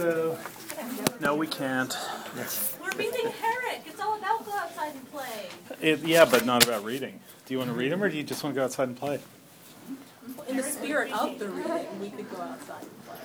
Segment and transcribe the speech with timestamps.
[0.00, 0.38] Hello.
[1.20, 1.94] No, we can't.
[2.34, 3.82] We're reading Herrick.
[3.84, 5.48] It's all about go outside and play.
[5.82, 7.20] It, yeah, but not about reading.
[7.44, 8.96] Do you want to read them, or do you just want to go outside and
[8.96, 9.20] play?
[10.48, 13.18] In the spirit of the reading, we could go outside and play.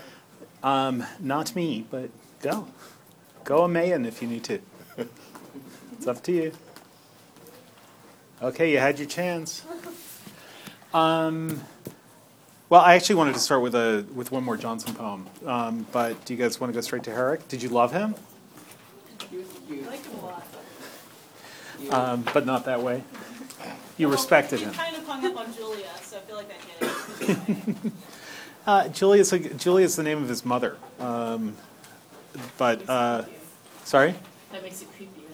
[0.63, 2.09] Um, not me, but
[2.41, 2.67] go.
[3.45, 4.59] Go a Maying if you need to.
[5.93, 6.51] it's up to you.
[8.41, 9.63] Okay, you had your chance.
[10.93, 11.61] Um,
[12.69, 16.23] well, I actually wanted to start with a with one more Jonson poem, um, but
[16.25, 17.47] do you guys want to go straight to Herrick?
[17.47, 18.15] Did you love him?
[19.21, 19.35] I
[19.87, 20.47] like him a lot.
[21.91, 23.03] Um, but not that way.
[23.97, 24.73] You respected him.
[24.73, 27.91] kind of hung up on Julia, so I feel like that hit it.
[28.67, 30.77] Uh, Julia's Julia's the name of his mother.
[30.99, 31.55] Um,
[32.57, 33.23] but uh,
[33.83, 34.15] sorry.
[34.51, 35.24] That makes it creepy?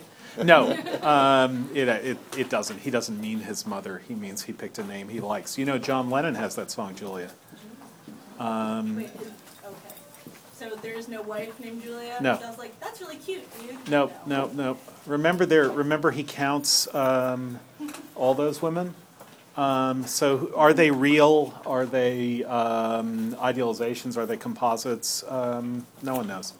[0.41, 0.71] No,
[1.02, 2.80] um, it, it, it doesn't.
[2.80, 4.02] He doesn't mean his mother.
[4.08, 5.57] He means he picked a name he likes.
[5.57, 7.31] You know, John Lennon has that song, Julia.
[8.40, 9.95] Um, Wait, okay.
[10.54, 12.17] So there is no wife named Julia?
[12.21, 12.38] No.
[12.40, 13.44] So I was like, that's really cute.
[13.90, 14.77] No, no, no.
[15.05, 15.70] Remember there.
[15.70, 17.59] Remember he counts um,
[18.15, 18.96] all those women.
[19.57, 21.59] Um, so are they real?
[21.65, 24.18] Are they um, idealizations?
[24.18, 25.24] Are they composites?
[25.27, 26.54] Um, no one knows.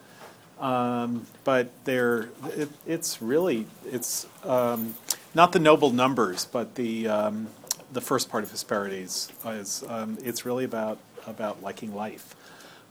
[0.62, 4.96] Um, but they're it, it's really it's um,
[5.34, 7.48] not the noble numbers, but the um,
[7.92, 12.36] the first part of Hesperides is um, it's really about about liking life.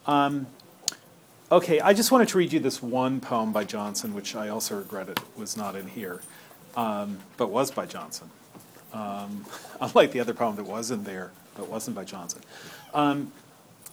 [0.07, 0.49] Um,
[1.53, 4.77] okay, I just wanted to read you this one poem by Jonson, which I also
[4.79, 6.23] regretted was not in here,
[6.77, 8.31] um, but was by Jonson.
[9.81, 12.43] Unlike the other poem that was in there, but wasn't by Jonson.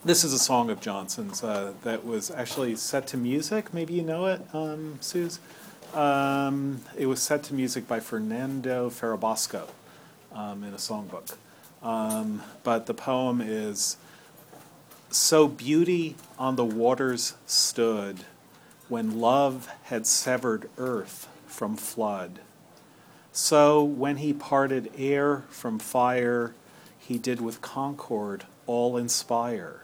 [0.06, 3.74] This is a song of Jonson's uh, that was actually set to music.
[3.74, 5.40] Maybe you know it, um, Suze.
[5.94, 9.68] Um, it was set to music by Fernando Ferrabosco
[10.32, 11.36] um, in a songbook.
[11.82, 13.98] Um, but the poem is
[15.10, 18.20] So beauty on the waters stood
[18.90, 22.40] when love had severed earth from flood.
[23.34, 26.54] So when he parted air from fire,
[27.00, 29.82] he did with concord all inspire.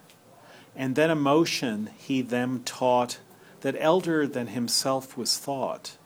[0.75, 3.19] And then emotion he them taught
[3.61, 5.97] that elder than himself was thought,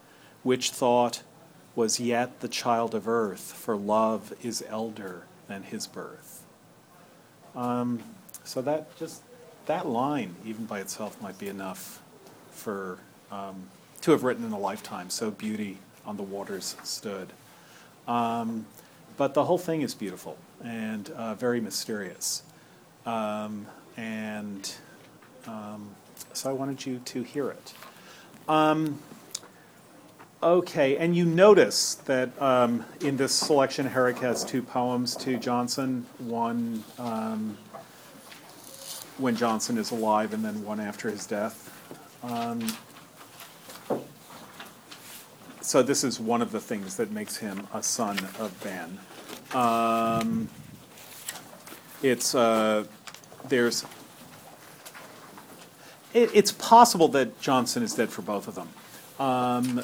[0.44, 1.24] which thought
[1.76, 6.46] was yet the child of earth, for love is elder than his birth.
[7.56, 8.04] Um,
[8.44, 9.24] so that just
[9.66, 12.02] that line, even by itself, might be enough
[12.52, 13.00] for
[13.32, 13.70] um,
[14.02, 15.10] to have written in a lifetime.
[15.10, 17.34] So beauty on the waters stood.
[18.08, 18.66] Um,
[19.18, 22.44] but the whole thing is beautiful and uh, very mysterious.
[23.06, 23.68] Um,
[23.98, 24.74] and
[25.48, 25.90] um,
[26.34, 27.74] so I wanted you to hear it.
[28.48, 29.00] Um,
[30.42, 36.04] okay, and you notice that um, in this selection, Herrick has two poems to Jonson
[36.20, 37.58] one um,
[39.18, 41.74] when Jonson is alive, and then one after his death.
[42.24, 42.68] Um,
[45.62, 49.00] so this is one of the things that makes him a son of Ben.
[49.54, 50.50] Um,
[52.02, 52.86] it's uh,
[53.50, 53.86] there's
[56.14, 58.70] it, it's possible that Jonson is dead for both of them.
[59.20, 59.82] Um,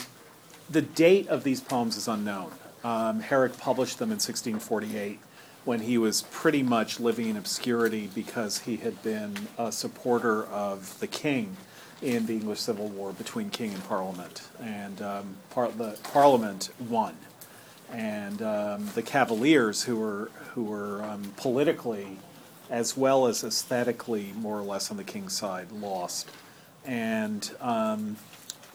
[0.70, 2.52] the date of these poems is unknown.
[2.84, 5.20] Um, Herrick published them in 1648
[5.66, 11.00] when he was pretty much living in obscurity because he had been a supporter of
[11.00, 11.56] the king
[12.02, 14.42] in the English Civil War between king and parliament.
[14.62, 17.16] And um, par- the parliament won.
[17.92, 22.18] And um, the Cavaliers, who were, who were um, politically
[22.70, 26.30] as well as aesthetically more or less on the king's side, lost.
[26.86, 28.18] And um,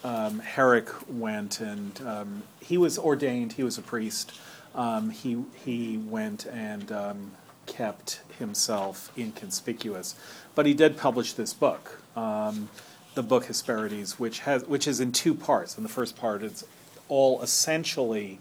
[0.04, 4.32] um, Herrick went and um, he was ordained, he was a priest.
[4.74, 7.32] Um, he, he went and um,
[7.66, 10.14] kept himself inconspicuous.
[10.54, 12.68] But he did publish this book, um,
[13.14, 15.76] the book Hesperides, which, has, which is in two parts.
[15.76, 16.64] And the first part is
[17.08, 18.38] all essentially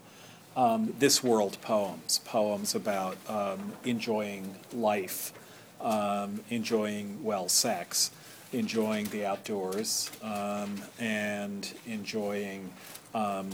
[0.58, 5.32] um, this world poems, poems about um, enjoying life,
[5.80, 8.10] um, enjoying, well, sex,
[8.52, 12.74] enjoying the outdoors, um, and enjoying
[13.14, 13.50] um,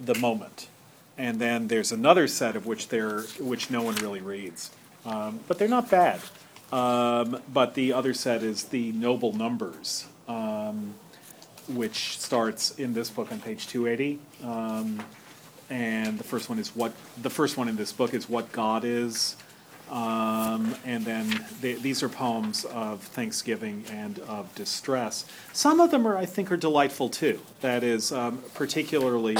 [0.00, 0.66] the moment.
[1.16, 4.70] And then there's another set of which there, which no one really reads,
[5.06, 6.20] um, but they're not bad.
[6.70, 10.94] But the other set is the noble numbers, um,
[11.68, 14.18] which starts in this book on page 280.
[15.70, 18.84] And the first one is what the first one in this book is what God
[18.84, 19.36] is.
[19.90, 25.24] Um, and then they, these are poems of thanksgiving and of distress.
[25.52, 27.40] Some of them are, I think, are delightful too.
[27.60, 29.36] That is um, particularly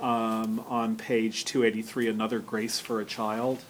[0.00, 3.60] um, on page 283, another grace for a child.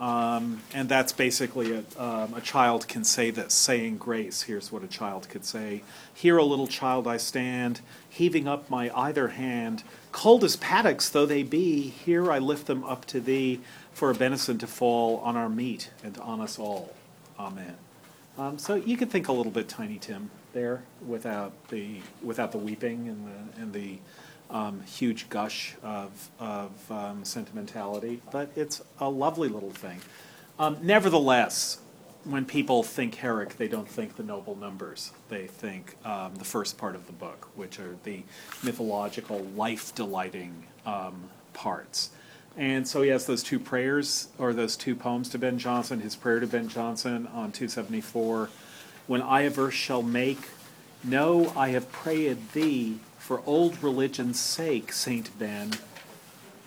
[0.00, 4.42] Um, and that's basically a, um, a child can say this, saying grace.
[4.42, 5.82] Here's what a child could say
[6.14, 9.82] Here, a little child, I stand, heaving up my either hand.
[10.18, 13.60] Cold as paddocks though they be, here I lift them up to thee,
[13.92, 16.92] for a benison to fall on our meat and on us all.
[17.38, 17.76] Amen.
[18.36, 22.58] Um, so you could think a little bit Tiny Tim there without the without the
[22.58, 23.98] weeping and the and the
[24.50, 30.00] um, huge gush of of um, sentimentality, but it's a lovely little thing.
[30.58, 31.78] Um, nevertheless,
[32.28, 35.12] when people think Herrick, they don't think the noble numbers.
[35.30, 38.22] They think um, the first part of the book, which are the
[38.62, 42.10] mythological, life delighting um, parts.
[42.56, 46.16] And so he has those two prayers, or those two poems to Ben Jonson, his
[46.16, 48.50] prayer to Ben Jonson on 274.
[49.06, 50.48] When I a verse shall make,
[51.02, 55.70] know I have prayed thee for old religion's sake, Saint Ben.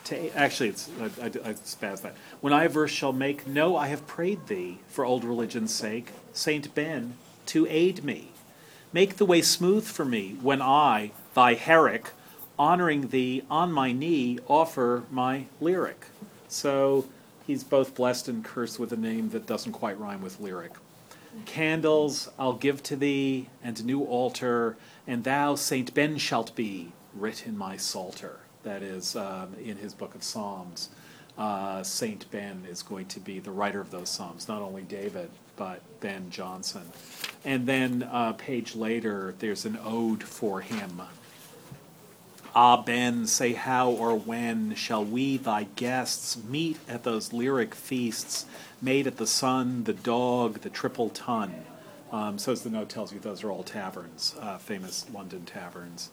[0.06, 2.16] To, actually, it's I, I, I spaz that.
[2.40, 6.74] When I verse shall make, know I have prayed thee for old religion's sake, Saint
[6.74, 7.16] Ben,
[7.48, 8.30] to aid me.
[8.94, 12.12] Make the way smooth for me when I, thy Herrick,
[12.58, 16.08] honoring thee on my knee, offer my lyric.
[16.48, 17.08] So
[17.48, 20.74] he's both blessed and cursed with a name that doesn't quite rhyme with lyric.
[21.46, 24.76] Candles I'll give to thee, and new altar,
[25.08, 28.40] and thou, Saint Ben, shalt be writ in my psalter.
[28.64, 30.90] That is um, in his book of Psalms.
[31.38, 35.30] Uh, Saint Ben is going to be the writer of those psalms, not only David,
[35.56, 36.84] but Ben Jonson.
[37.44, 41.02] And then a page later, there's an ode for him
[42.54, 48.46] Ah, Ben, say how or when shall we, thy guests, meet at those lyric feasts
[48.82, 51.64] made at the sun, the dog, the triple tun?
[52.12, 56.10] Um, so, as the note tells you, those are all taverns, uh, famous London taverns,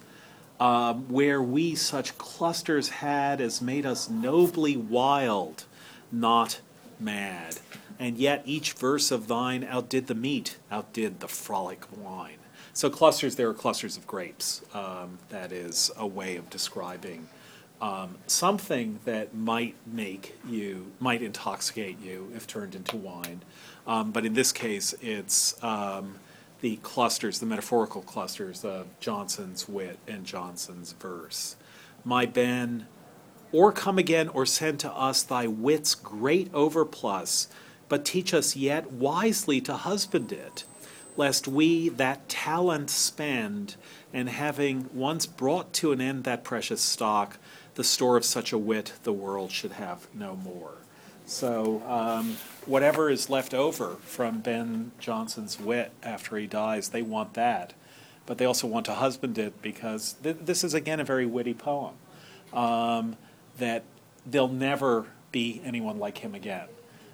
[0.60, 5.64] um, where we such clusters had as made us nobly wild,
[6.10, 6.60] not
[6.98, 7.60] mad.
[7.98, 12.38] And yet each verse of thine outdid the meat, outdid the frolic wine.
[12.72, 14.62] So clusters, there are clusters of grapes.
[14.72, 17.28] Um, that is a way of describing
[17.80, 23.42] um, something that might make you, might intoxicate you if turned into wine.
[23.86, 26.16] Um, but in this case, it's um,
[26.60, 31.56] the clusters, the metaphorical clusters of Jonson's wit and Jonson's verse.
[32.04, 32.86] My Ben,
[33.52, 37.48] or come again, or send to us thy wit's great overplus,
[37.88, 40.64] but teach us yet wisely to husband it
[41.18, 43.74] lest we that talent spend,
[44.14, 47.38] and having once brought to an end that precious stock,
[47.74, 50.78] the store of such a wit the world should have no more.
[51.28, 57.34] So, um, whatever is left over from Ben Jonson's wit after he dies, they want
[57.34, 57.74] that.
[58.24, 61.52] But they also want to husband it because th- this is, again, a very witty
[61.52, 61.94] poem.
[62.54, 63.18] Um,
[63.58, 63.82] that
[64.24, 66.68] there'll never be anyone like him again.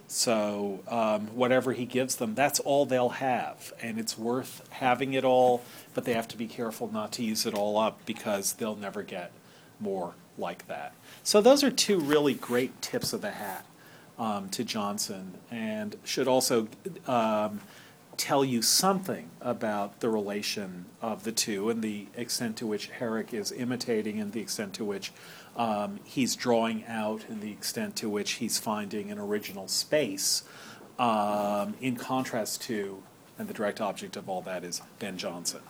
[0.06, 5.24] So um, whatever he gives them, that's all they'll have, and it's worth having it
[5.24, 5.64] all.
[5.92, 9.02] But they have to be careful not to use it all up because they'll never
[9.02, 9.32] get
[9.80, 10.94] more like that.
[11.24, 13.66] So those are two really great tips of the hat
[14.18, 16.68] um, to Jonson and should also
[17.06, 17.60] um,
[18.16, 23.34] tell you something about the relation of the two and the extent to which Herrick
[23.34, 25.12] is imitating and the extent to which
[25.56, 30.44] um, he's drawing out and the extent to which he's finding an original space,
[30.98, 33.02] um, in contrast to,
[33.38, 35.60] and the direct object of all that is Ben Jonson.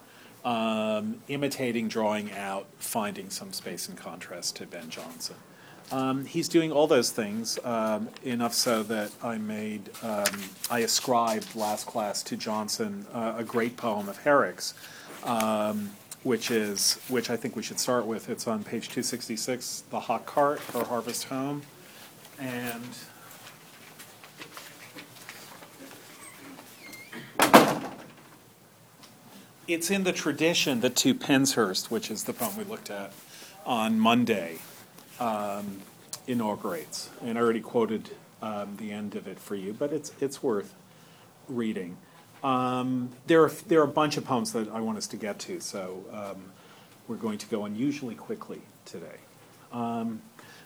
[0.44, 5.36] Um, imitating, drawing out, finding some space in contrast to Ben Jonson.
[5.92, 10.24] Um, he's doing all those things um, enough so that I made, um,
[10.70, 14.74] I ascribed last class to Jonson uh, a great poem of Herrick's.
[15.22, 15.90] Um,
[16.24, 18.28] which is which I think we should start with.
[18.28, 21.62] It's on page 266, the Hock Cart or harvest home,
[22.38, 22.82] and
[29.68, 33.12] it's in the tradition that to Penshurst, which is the poem we looked at
[33.66, 34.58] on Monday,
[35.20, 35.80] um,
[36.26, 37.10] inaugurates.
[37.22, 38.10] And I already quoted
[38.42, 40.74] um, the end of it for you, but it's it's worth
[41.48, 41.96] reading.
[42.42, 45.38] Um, there, are, there are a bunch of poems that I want us to get
[45.40, 46.52] to, so um,
[47.08, 49.16] we're going to go unusually quickly today.
[49.72, 50.20] Um,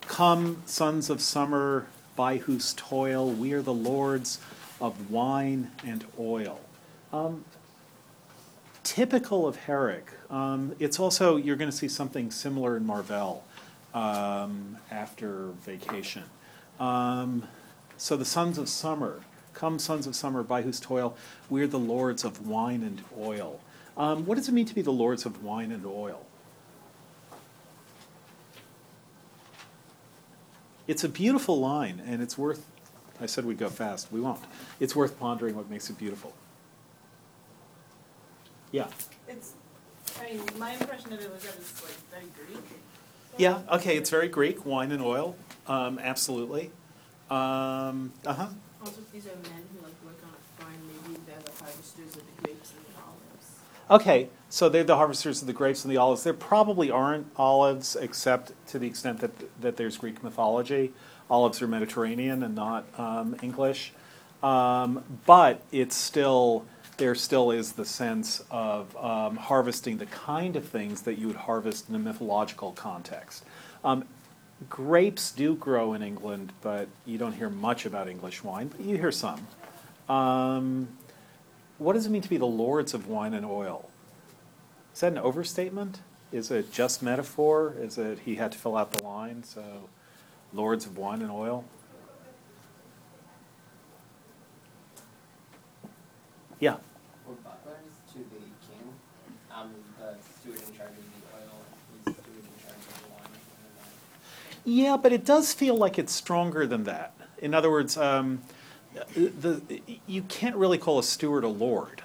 [0.09, 1.87] Come, sons of summer,
[2.17, 4.40] by whose toil we are the lords
[4.81, 6.61] of wine and oil.
[7.12, 7.45] Um,
[8.83, 10.12] typical of Herrick.
[10.31, 13.45] Um, it's also, you're going to see something similar in Marvell
[13.95, 16.25] um, after vacation.
[16.78, 19.23] so the sons of summer
[19.59, 21.16] Come, sons of summer, by whose toil
[21.50, 23.59] we're the lords of wine and oil.
[23.97, 26.25] Um, what does it mean to be the lords of wine and oil?
[30.87, 32.66] It's a beautiful line, and it's worth
[33.21, 34.12] I said we'd go fast.
[34.12, 34.38] We won't.
[34.78, 36.33] It's worth pondering what makes it beautiful.
[38.71, 38.87] Yeah.
[39.26, 39.54] It's,
[40.21, 42.64] I mean, my impression of it was that it's like very Greek.
[43.37, 46.70] Yeah, okay, it's very Greek, wine and oil, um, absolutely.
[47.30, 48.49] Um, uh-huh.
[48.80, 52.23] Also, these are men who like work on a farm, maybe they're the harvesters of
[52.26, 54.00] the grapes and the olives.
[54.02, 56.25] Okay, so they're the harvesters of the grapes and the olives.
[56.25, 60.92] There probably aren't olives, except to the extent that, that there's Greek mythology.
[61.30, 63.92] Olives are Mediterranean and not um, English.
[64.42, 66.64] Um, but it's still,
[66.99, 71.37] there still is the sense of um, harvesting the kind of things that you would
[71.37, 73.45] harvest in a mythological context.
[73.85, 74.05] Um,
[74.69, 78.97] grapes do grow in England, but you don't hear much about English wine, but you
[78.97, 79.47] hear some.
[80.09, 80.88] Um,
[81.78, 83.88] what does it mean to be the lords of wine and oil?
[84.93, 86.00] Is that an overstatement?
[86.33, 87.75] Is it just metaphor?
[87.78, 89.88] Is it he had to fill out the line, so
[90.52, 91.64] lords of wine and oil?
[96.61, 96.76] Yeah.
[97.26, 98.90] Were butlers to the king?
[99.55, 101.55] Um, the steward in charge of the oil,
[101.95, 103.31] he's the steward in charge of the wine.
[103.31, 107.15] or something Yeah, but it does feel like it's stronger than that.
[107.39, 108.43] In other words, um,
[109.15, 109.63] the,
[110.07, 112.03] you can't really call a steward a lord.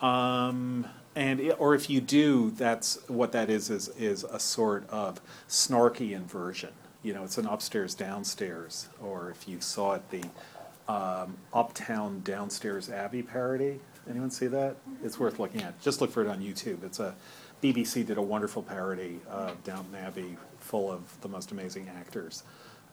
[0.00, 4.88] Um, and i- or if you do, that's what that is is is a sort
[4.90, 6.70] of snarky inversion.
[7.04, 8.88] You know, it's an upstairs downstairs.
[9.00, 10.24] Or if you saw it, the
[10.92, 13.78] um, uptown downstairs Abbey parody.
[14.08, 14.74] Anyone see that?
[15.04, 15.80] It's worth looking at.
[15.80, 16.82] Just look for it on YouTube.
[16.82, 17.14] It's a
[17.62, 20.36] BBC did a wonderful parody of Downton Abbey,
[20.70, 22.44] full of the most amazing actors.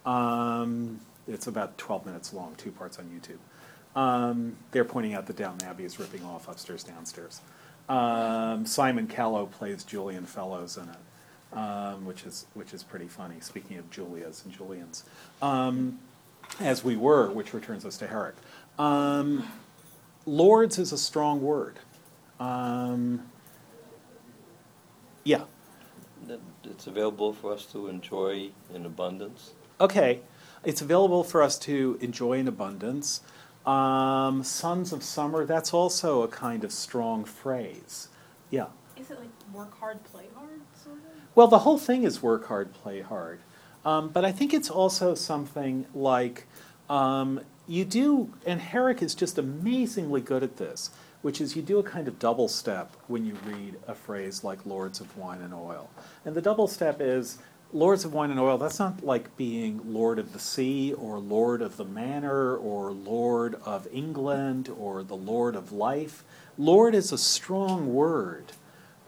[0.03, 3.99] Um, it's about 12 minutes long, two parts on YouTube.
[3.99, 7.41] Um, they're pointing out that Downton Abbey is ripping off upstairs, downstairs.
[7.87, 13.35] Um, Simon Callow plays Julian Fellowes in it, um, which is which is pretty funny.
[13.41, 15.03] Speaking of Julias and Julians,
[15.43, 15.99] um,
[16.59, 18.35] as we were, which returns us to Herrick.
[18.79, 19.47] Um,
[20.25, 21.79] Lords is a strong word.
[25.23, 25.43] Yeah.
[26.27, 29.51] That it's available for us to enjoy in abundance.
[29.79, 30.21] Okay,
[30.63, 33.21] it's available for us to enjoy in abundance.
[33.65, 38.07] Um, sons of summer, that's also a kind of strong phrase.
[38.49, 38.67] Yeah.
[38.95, 41.01] Is it like work hard, play hard, sort of?
[41.35, 43.39] Well, the whole thing is work hard, play hard.
[43.85, 46.45] Um, but I think it's also something like
[46.89, 50.89] um, you do, and Herrick is just amazingly good at this,
[51.21, 54.65] which is you do a kind of double step when you read a phrase like
[54.65, 55.89] Lords of Wine and Oil.
[56.25, 57.39] And the double step is
[57.73, 61.61] Lords of Wine and Oil, that's not like being Lord of the Sea or Lord
[61.61, 66.23] of the Manor or Lord of England or the Lord of Life.
[66.57, 68.53] Lord is a strong word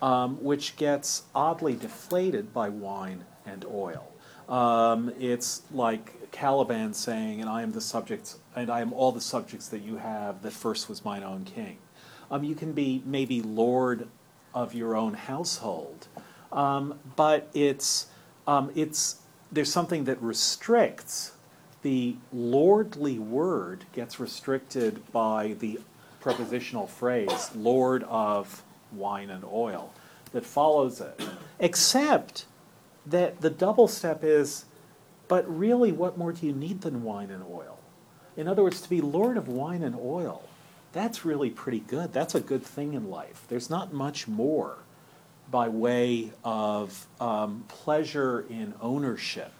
[0.01, 4.11] um, which gets oddly deflated by wine and oil.
[4.47, 9.21] Um, it's like Caliban saying, "And I am the subjects, and I am all the
[9.21, 10.41] subjects that you have.
[10.41, 11.77] That first was mine own king."
[12.31, 14.07] Um, you can be maybe lord
[14.53, 16.07] of your own household,
[16.51, 18.07] um, but it's
[18.47, 19.17] um, it's
[19.51, 21.33] there's something that restricts
[21.81, 25.79] the lordly word gets restricted by the
[26.19, 29.93] prepositional phrase "lord of wine and oil"
[30.31, 31.19] that follows it,
[31.59, 32.45] except
[33.05, 34.65] that the double step is,
[35.27, 37.79] but really, what more do you need than wine and oil?
[38.37, 40.43] In other words, to be lord of wine and oil,
[40.91, 42.13] that's really pretty good.
[42.13, 43.45] That's a good thing in life.
[43.47, 44.79] There's not much more
[45.51, 49.53] by way of um, pleasure in ownership,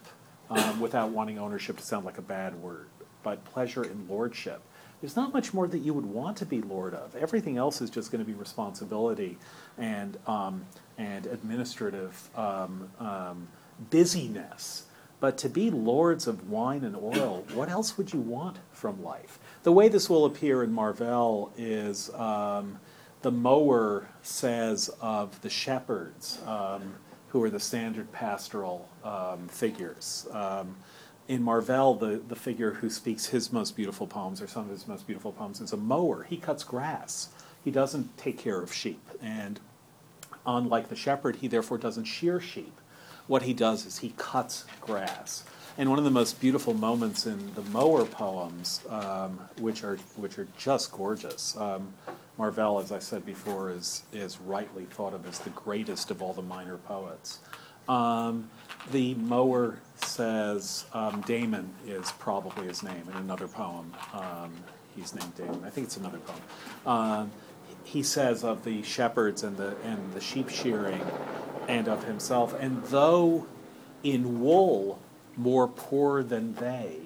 [0.48, 2.86] um, without wanting ownership to sound like a bad word,
[3.22, 4.60] but pleasure in lordship.
[5.00, 7.16] There's not much more that you would want to be lord of.
[7.16, 9.38] Everything else is just going to be responsibility
[9.78, 10.66] and um,
[10.98, 13.48] and administrative um, um,
[13.90, 14.84] busyness.
[15.18, 19.38] But to be lords of wine and oil, what else would you want from life?
[19.62, 22.78] The way this will appear in Marvell is um,
[23.20, 26.94] the mower says of the shepherds, um,
[27.28, 30.26] who are the standard pastoral um, figures.
[30.32, 30.76] Um,
[31.28, 34.88] in Marvell, the, the figure who speaks his most beautiful poems, or some of his
[34.88, 36.24] most beautiful poems, is a mower.
[36.24, 37.28] He cuts grass.
[37.62, 39.06] He doesn't take care of sheep.
[39.20, 39.60] And
[40.46, 42.80] unlike the shepherd, he therefore doesn't shear sheep.
[43.26, 45.44] What he does is he cuts grass.
[45.80, 50.38] And one of the most beautiful moments in the mower poems, um, which are which
[50.38, 51.56] are just gorgeous.
[51.56, 51.94] Um,
[52.36, 56.34] Marvell, as I said before, is is rightly thought of as the greatest of all
[56.34, 57.38] the minor poets.
[57.88, 58.50] Um,
[58.92, 63.94] the mower says um, Damon is probably his name in another poem.
[64.12, 64.52] Um,
[64.94, 65.62] he's named Damon.
[65.64, 66.42] I think it's another poem.
[66.84, 67.30] Um,
[67.84, 71.00] he says of the shepherds and the and the sheep shearing,
[71.68, 73.46] and of himself, and though
[74.02, 75.00] in wool
[75.36, 76.96] more poor than they,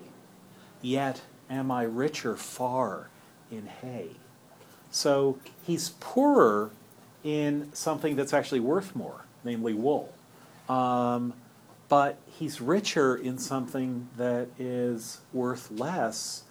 [0.83, 3.09] yet am I richer far
[3.51, 4.11] in hay.
[4.91, 6.71] So he's poorer
[7.23, 10.13] in something that's actually worth more, namely wool.
[10.69, 11.33] Um,
[11.89, 16.45] but he's richer in something that is worth less,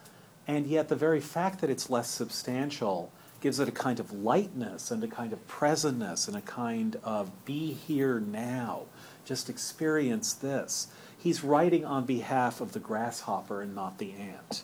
[0.47, 3.11] and yet the very fact that it's less substantial
[3.41, 7.29] gives it a kind of lightness and a kind of presentness and a kind of
[7.43, 8.83] be here now,
[9.25, 10.87] just experience this.
[11.23, 14.63] He's writing on behalf of the grasshopper and not the ant.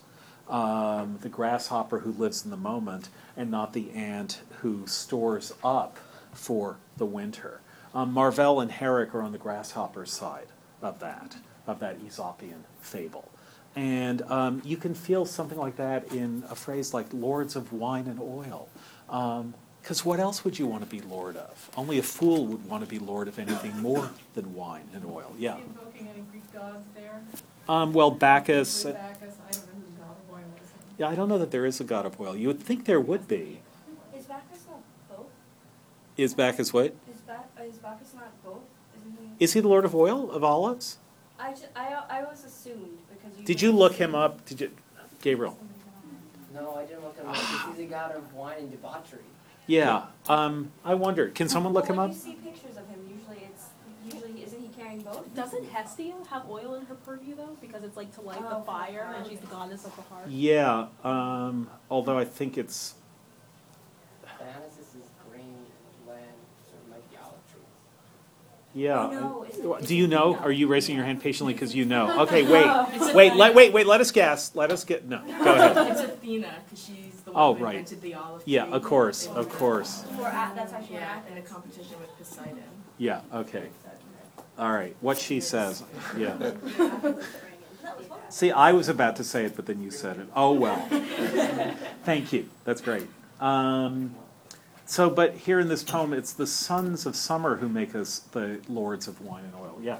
[0.49, 5.99] Um, the grasshopper who lives in the moment and not the ant who stores up
[6.33, 7.61] for the winter.
[7.95, 10.47] Um, Marvell and Herrick are on the grasshopper's side
[10.81, 13.31] of that, of that Aesopian fable.
[13.77, 18.07] And um, you can feel something like that in a phrase like lords of wine
[18.07, 18.67] and oil.
[19.81, 21.69] Because what else would you want to be lord of?
[21.77, 25.33] Only a fool would want to be lord of anything more than wine and oil.
[25.37, 25.57] Yeah.
[26.53, 27.21] Invoking any Greek gods there?
[27.67, 28.83] Um, well, Bacchus.
[28.83, 28.97] Bacchus,
[29.47, 30.69] I don't know who god of wine was.
[30.97, 32.35] Yeah, I don't know that there is a god of oil.
[32.35, 33.59] You would think there would be.
[34.15, 35.27] Is Bacchus not both?
[36.17, 36.85] Is Bacchus what?
[37.11, 38.61] Is, ba- is Bacchus not both?
[38.97, 39.43] Isn't he?
[39.43, 40.97] Is he the lord of oil, of olives?
[41.39, 43.45] I, ju- I, I was assumed because you.
[43.45, 44.45] Did you look him up?
[44.45, 44.71] Did you,
[45.21, 45.57] Gabriel?
[46.53, 47.35] No, I didn't look him up.
[47.75, 49.21] He's a god of wine and debauchery.
[49.67, 50.05] Yeah.
[50.27, 51.29] Um, I wonder.
[51.29, 52.15] Can someone look But him when up?
[52.15, 53.67] you see pictures of him, usually it's
[54.03, 54.41] usually
[55.11, 55.35] isn't he carrying both?
[55.35, 57.57] Doesn't Hestia have oil in her purview though?
[57.61, 59.95] Because it's like to light Oh, the for the fire, and she's the goddess of
[59.95, 60.29] the hearth.
[60.29, 60.87] Yeah.
[61.03, 62.95] Um, although I think it's
[64.39, 65.55] Dionysus is green
[66.07, 66.23] land,
[66.69, 67.63] sort of like the olive trees.
[68.73, 69.07] yeah.
[69.07, 69.43] Oh, no,
[69.75, 70.35] it's- Do you know?
[70.37, 72.21] Are you raising your hand patiently because you know?
[72.23, 72.43] Okay.
[72.43, 73.13] Wait.
[73.15, 73.35] Wait.
[73.35, 73.73] Let wait.
[73.73, 73.85] Wait.
[73.87, 74.55] Let us guess.
[74.55, 75.07] Let us get.
[75.07, 75.19] No.
[75.43, 75.91] Go ahead.
[75.91, 77.75] It's Athena, because she's the Oh, one who right.
[77.75, 78.65] invented the olive Yeah.
[78.65, 78.73] tree.
[78.73, 79.25] Of course.
[79.25, 80.03] in Of the- course.
[80.15, 82.63] For a- that's actually Yeah, in a competition with Poseidon.
[82.97, 83.21] Yeah.
[83.33, 83.69] Okay.
[84.59, 84.95] All right.
[84.99, 85.83] What she says.
[86.17, 86.35] Yeah.
[86.37, 88.19] That was fun.
[88.27, 90.27] See, I was about to say it, but then you said it.
[90.35, 90.85] Oh, well.
[92.03, 92.49] Thank you.
[92.65, 93.07] That's great.
[93.39, 94.15] Um,
[94.85, 98.59] so, but here in this poem, it's the sons of summer who make us the
[98.67, 99.79] lords of wine and oil.
[99.81, 99.99] Yeah.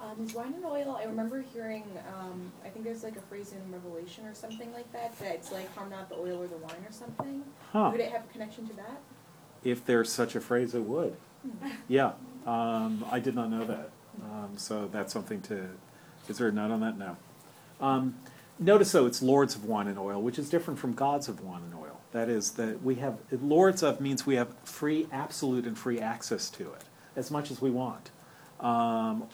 [0.00, 3.72] Um, wine and oil, I remember hearing, um, I think there's like a phrase in
[3.72, 6.84] Revelation or something like that, that it's like harm not the oil or the wine
[6.86, 7.42] or something.
[7.72, 7.88] Huh.
[7.90, 9.00] Would it have a connection to that?
[9.64, 11.16] If there's such a phrase, it would.
[11.88, 12.12] Yeah.
[12.46, 13.90] Um, I did not know that.
[14.22, 15.68] Um, so that's something to.
[16.28, 16.98] Is there a note on that?
[16.98, 17.16] No.
[17.80, 18.16] Um,
[18.58, 21.62] notice though, it's lords of wine and oil, which is different from gods of wine
[21.64, 22.00] and oil.
[22.12, 26.48] That is that we have lords of means we have free, absolute, and free access
[26.50, 26.84] to it
[27.16, 28.10] as much as we want.
[28.60, 29.24] Um,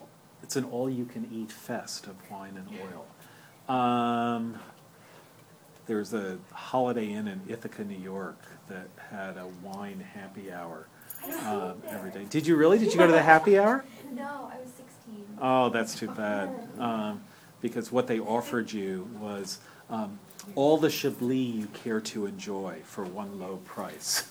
[0.43, 3.75] it's an all-you-can-eat fest of wine and oil.
[3.75, 4.59] Um,
[5.87, 10.87] there's a Holiday Inn in Ithaca, New York, that had a wine happy hour
[11.47, 12.25] um, every day.
[12.29, 12.79] Did you really?
[12.79, 13.85] Did you go to the happy hour?
[14.13, 15.27] No, I was sixteen.
[15.41, 16.51] Oh, that's too bad.
[16.79, 17.23] Um,
[17.61, 19.59] because what they offered you was
[19.91, 20.19] um,
[20.55, 24.31] all the Chablis you care to enjoy for one low price.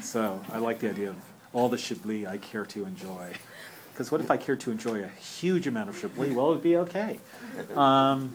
[0.00, 1.16] So I like the idea of
[1.52, 3.32] all the Chablis I care to enjoy.
[3.92, 6.34] Because what if I care to enjoy a huge amount of Chablis?
[6.34, 7.20] Well, it would be okay.
[7.74, 8.34] Um,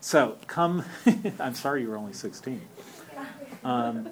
[0.00, 0.84] so come,
[1.38, 2.60] I'm sorry you were only 16.
[3.62, 4.10] Um,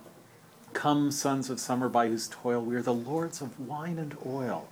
[0.72, 4.68] Come, sons of summer, by whose toil we are the lords of wine and oil,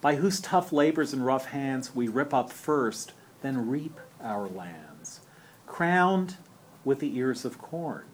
[0.00, 3.12] by whose tough labors and rough hands we rip up first,
[3.42, 5.20] then reap our lands,
[5.66, 6.36] crowned
[6.84, 8.04] with the ears of corn.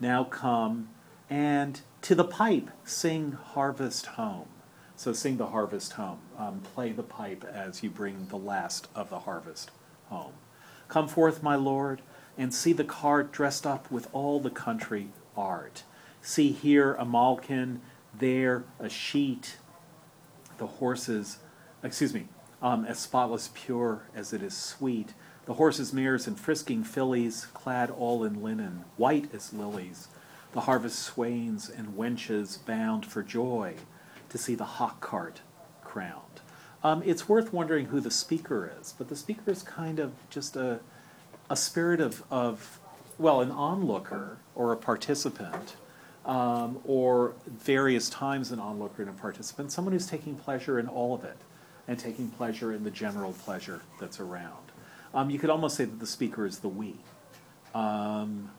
[0.00, 0.88] Now come
[1.28, 4.48] and to the pipe sing harvest home.
[4.96, 6.20] So sing the harvest home.
[6.38, 9.70] Um, play the pipe as you bring the last of the harvest
[10.08, 10.34] home.
[10.88, 12.02] Come forth, my lord,
[12.38, 15.82] and see the cart dressed up with all the country art.
[16.26, 17.82] See here a malkin,
[18.18, 19.58] there a sheet,
[20.56, 21.36] the horses,
[21.82, 22.28] excuse me,
[22.62, 25.12] um, as spotless pure as it is sweet.
[25.44, 30.08] The horses, mares, and frisking fillies, clad all in linen, white as lilies.
[30.52, 33.74] The harvest swains and wenches bound for joy
[34.30, 35.42] to see the hock cart
[35.82, 36.40] crowned.
[36.82, 40.56] Um, it's worth wondering who the speaker is, but the speaker is kind of just
[40.56, 40.80] a,
[41.50, 42.80] a spirit of, of,
[43.18, 45.76] well, an onlooker or a participant,
[46.24, 51.14] um, or various times an onlooker and a participant, someone who's taking pleasure in all
[51.14, 51.36] of it
[51.86, 54.72] and taking pleasure in the general pleasure that's around.
[55.12, 56.96] Um, you could almost say that the speaker is the we.
[57.74, 58.50] Um,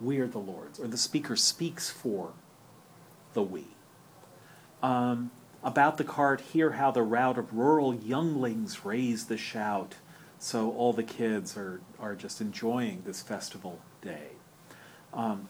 [0.00, 2.32] we are the Lord's, or the speaker speaks for
[3.34, 3.64] the we.
[4.82, 5.30] Um,
[5.62, 9.94] about the cart, hear how the rout of rural younglings raise the shout.
[10.38, 14.28] So all the kids are, are just enjoying this festival day.
[15.12, 15.48] Um,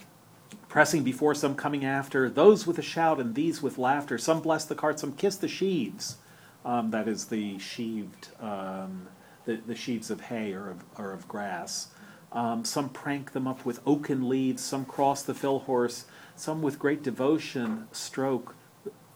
[0.68, 4.18] pressing before, some coming after, those with a shout and these with laughter.
[4.18, 6.16] Some bless the cart, some kiss the sheaves.
[6.64, 9.08] Um, that is the sheaved, um,
[9.44, 11.88] the, the sheaves of hay or of, or of grass.
[12.32, 16.04] Um, some prank them up with oaken leaves, some cross the fill horse,
[16.36, 18.54] some with great devotion stroke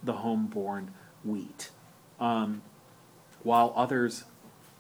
[0.02, 0.92] the home-born
[1.22, 1.70] wheat.
[2.18, 2.62] Um,
[3.42, 4.24] while others,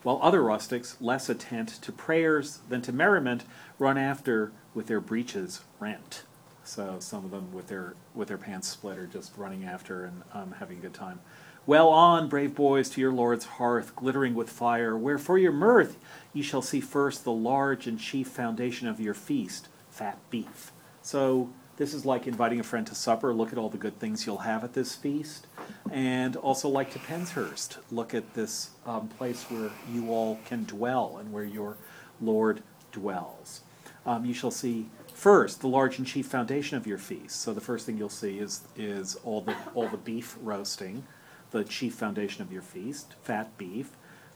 [0.02, 3.44] while other rustics, less attent to prayers than to merriment,
[3.78, 6.22] run after with their breeches rent.
[6.64, 10.22] So some of them with their with their pants split are just running after and
[10.32, 11.20] um, having a good time.
[11.64, 15.96] Well on, brave boys, to your lord's hearth, glittering with fire, where for your mirth
[16.32, 20.72] ye shall see first the large and chief foundation of your feast, fat beef.
[21.02, 23.32] So this is like inviting a friend to supper.
[23.32, 25.46] Look at all the good things you'll have at this feast.
[25.90, 31.16] And also like to Penshurst, look at this um, place where you all can dwell
[31.18, 31.76] and where your
[32.20, 33.62] Lord dwells.
[34.04, 34.88] Um, you shall see
[35.22, 37.40] first the large and chief foundation of your feast.
[37.40, 41.04] So the first thing you'll see is is all the all the beef roasting,
[41.52, 43.90] the chief foundation of your feast, fat beef,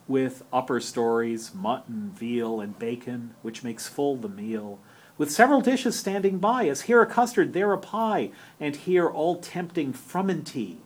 [0.07, 4.79] with upper stories, mutton, veal, and bacon, which makes full the meal,
[5.19, 9.41] with several dishes standing by, as here a custard, there a pie, and here all
[9.41, 10.77] tempting frumenty,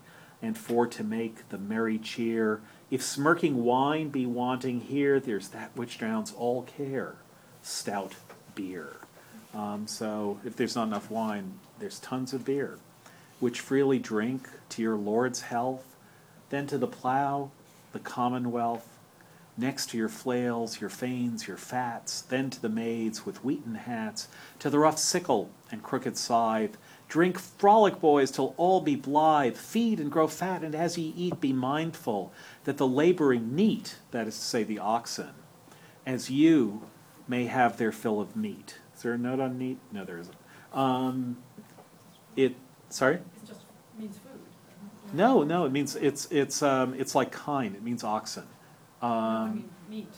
[0.41, 5.77] and for to make the merry cheer, if smirking wine be wanting here, there's that
[5.77, 7.17] which drowns all care,
[7.61, 8.15] stout
[8.55, 9.00] beer.
[9.55, 12.79] Um, so if there's not enough wine, there's tons of beer,
[13.41, 15.97] which freely drink to your Lord's health,
[16.51, 17.51] then to the plough,
[17.93, 18.87] the commonwealth,
[19.57, 24.29] next to your flails, your fanes, your fats, then to the maids with wheaten hats,
[24.59, 26.77] to the rough sickle and crooked scythe.
[27.09, 29.57] Drink, frolic, boys, till all be blithe.
[29.57, 32.33] Feed and grow fat, and as ye eat, be mindful
[32.65, 35.31] that the laboring neat, that is to say, the oxen,
[36.07, 36.83] as you
[37.27, 38.79] may have their fill of meat.
[39.01, 39.79] Is there a note on neat?
[39.93, 40.37] No, there isn't.
[40.75, 41.39] Um,
[42.37, 42.55] it.
[42.91, 43.15] Sorry.
[43.15, 43.63] It just
[43.99, 44.39] means food.
[45.15, 45.65] No, no.
[45.65, 47.75] It means it's it's um, it's like kine.
[47.75, 48.45] It means oxen.
[49.01, 50.13] No, I Um, mean, meat.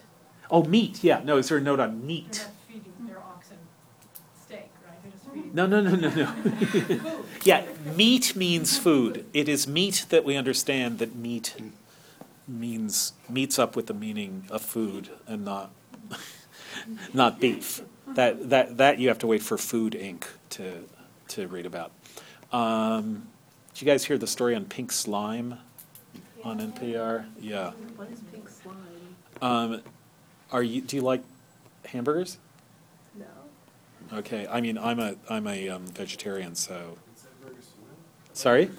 [0.51, 1.05] oh, meat.
[1.05, 1.21] Yeah.
[1.23, 2.33] No, is there a note on meat?
[2.33, 2.43] They're neat?
[2.43, 3.59] not feeding their oxen
[4.45, 5.01] steak, right?
[5.01, 5.55] They're just feeding.
[5.55, 6.27] No, no, no, no, no.
[6.99, 7.25] Food.
[7.45, 7.65] yeah,
[7.95, 9.27] meat means food.
[9.33, 11.55] It is meat that we understand that meat
[12.49, 15.71] means meets up with the meaning of food and not
[17.15, 17.83] not beef.
[18.15, 20.25] That that that you have to wait for Food Inc.
[20.51, 20.85] to
[21.29, 21.93] to read about.
[22.53, 23.29] Um,
[23.73, 25.59] did you guys hear the story on pink slime
[26.45, 27.27] on NPR?
[27.41, 27.71] Yeah.
[27.97, 28.77] What is pink slime?
[29.41, 29.83] Um,
[30.51, 30.83] are you?
[30.83, 31.23] Do you like
[31.87, 32.39] hamburgers?
[33.15, 34.19] No.
[34.19, 34.47] Okay.
[34.51, 36.99] I mean, I'm a I'm a um, vegetarian, so.
[38.35, 38.71] Sorry.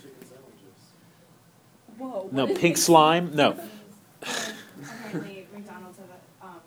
[1.97, 2.29] Whoa.
[2.31, 3.35] No, what is pink slime.
[3.35, 3.51] No.
[4.21, 6.61] Apparently McDonald's have a, um,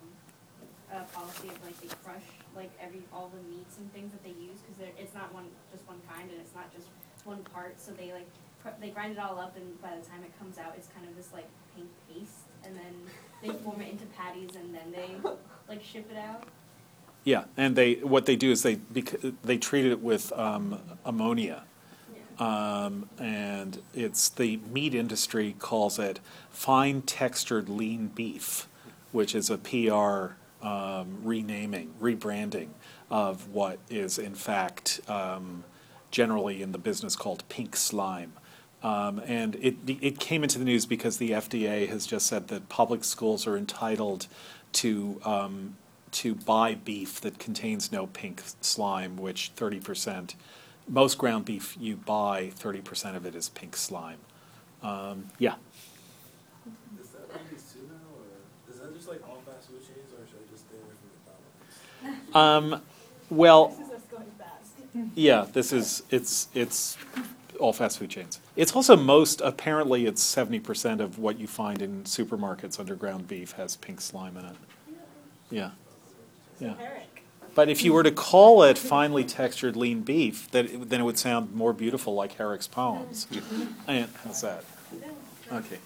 [0.93, 2.23] a policy of like they crush
[2.55, 5.45] like every, all the meats and things that they use, cause they're, it's not one,
[5.71, 6.87] just one kind and it's not just
[7.25, 8.27] one part, so they like,
[8.61, 11.07] cr- they grind it all up and by the time it comes out, it's kind
[11.07, 12.93] of this like pink paste, and then
[13.41, 15.29] they form it into patties and then they
[15.67, 16.43] like ship it out.
[17.23, 21.63] Yeah, and they what they do is they bec- they treat it with um, ammonia,
[22.39, 28.69] um, and it's the meat industry calls it fine textured lean beef,
[29.11, 32.69] which is a PR um, renaming, rebranding
[33.09, 35.63] of what is in fact um,
[36.11, 38.33] generally in the business called pink slime.
[38.83, 42.69] Um, and it it came into the news because the FDA has just said that
[42.69, 44.27] public schools are entitled
[44.73, 45.77] to um,
[46.11, 50.35] to buy beef that contains no pink slime, which thirty percent,
[50.87, 54.19] most ground beef you buy, thirty percent of it is pink slime.
[54.83, 55.55] Um, yeah.
[57.01, 60.37] Is that released too or is that just like all fast food chains, or should
[60.37, 62.75] I just stay away from McDonald's?
[62.75, 62.81] Um,
[63.29, 65.11] well, This is us going fast.
[65.15, 66.97] yeah, this is it's it's
[67.59, 68.39] all fast food chains.
[68.55, 73.27] It's also most apparently it's seventy percent of what you find in supermarkets under ground
[73.27, 74.55] beef has pink slime in it.
[75.49, 75.71] Yeah.
[76.59, 76.73] Yeah.
[77.55, 81.17] But if you were to call it finely textured lean beef, that then it would
[81.17, 83.25] sound more beautiful like Herrick's poems.
[83.87, 84.63] And how's that?
[85.51, 85.79] Okay.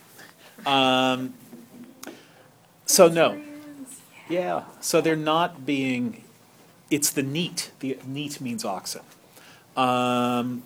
[0.66, 1.34] Um,
[2.86, 3.42] so no.
[4.30, 4.64] Yeah.
[4.82, 6.24] So they're not being.
[6.92, 7.72] It's the neat.
[7.80, 9.02] The neat means oxen.
[9.76, 10.64] Um,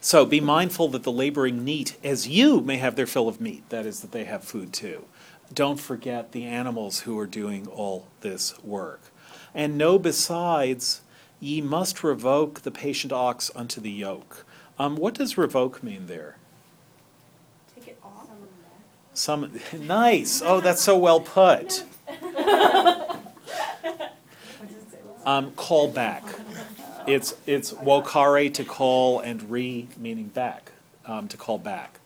[0.00, 3.68] so be mindful that the laboring neat, as you may have their fill of meat,
[3.70, 5.06] that is, that they have food too.
[5.52, 9.00] Don't forget the animals who are doing all this work.
[9.54, 11.00] And know besides,
[11.40, 14.44] ye must revoke the patient ox unto the yoke.
[14.78, 16.36] Um, what does revoke mean there?
[17.74, 18.28] Take it off.
[19.14, 20.42] Some nice.
[20.44, 21.84] Oh, that's so well put.
[25.24, 26.24] Um, call back.
[27.06, 30.72] It's it's vocare to call and re meaning back,
[31.06, 32.00] um, to call back.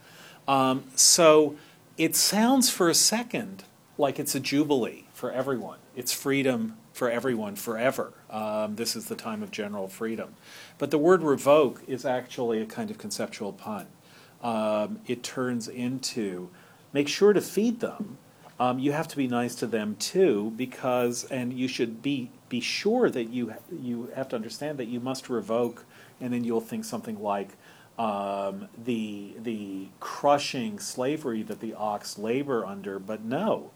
[0.46, 1.56] Um, so
[1.96, 3.64] it sounds for a second
[3.98, 5.78] like it's a jubilee for everyone.
[5.94, 8.12] It's freedom for everyone forever.
[8.30, 10.34] Um, this is the time of general freedom.
[10.78, 13.86] But the word revoke is actually a kind of conceptual pun.
[14.42, 16.50] Um, it turns into
[16.92, 18.18] make sure to feed them.
[18.58, 22.60] Um, you have to be nice to them too, because and you should be be
[22.60, 25.84] sure that you you have to understand that you must revoke,
[26.20, 27.50] and then you'll think something like
[27.98, 32.98] um, the the crushing slavery that the ox labor under.
[32.98, 33.70] But no,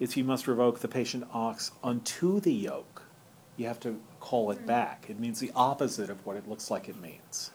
[0.00, 3.02] it's you must revoke the patient ox unto the yoke.
[3.56, 5.06] You have to call it back.
[5.08, 7.50] It means the opposite of what it looks like it means.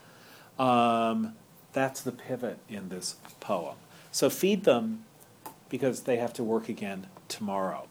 [0.58, 1.36] Um,
[1.74, 3.76] that's the pivot in this poem.
[4.12, 5.06] So feed them
[5.70, 7.88] because they have to work again tomorrow.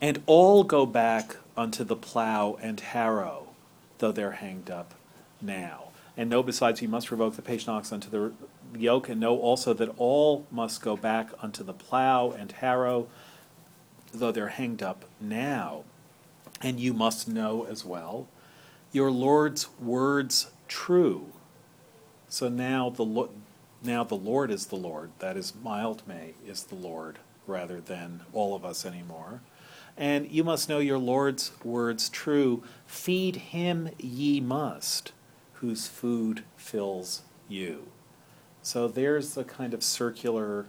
[0.00, 3.48] And all go back unto the plow and harrow,
[3.98, 4.94] though they're hanged up
[5.40, 5.88] now.
[6.16, 8.32] And know besides you must revoke the patient ox unto the
[8.78, 13.08] yoke, and know also that all must go back unto the plow and harrow,
[14.12, 15.84] though they're hanged up now.
[16.60, 18.28] And you must know as well
[18.94, 21.26] your Lord's words true.
[22.28, 23.30] So now the Lo-
[23.82, 25.10] now the Lord is the Lord.
[25.18, 29.40] That is Mildmay is the Lord rather than all of us anymore.
[29.96, 32.62] And you must know your Lord's words true.
[32.86, 35.12] Feed him ye must,
[35.54, 37.88] whose food fills you.
[38.62, 40.66] So there's the kind of circular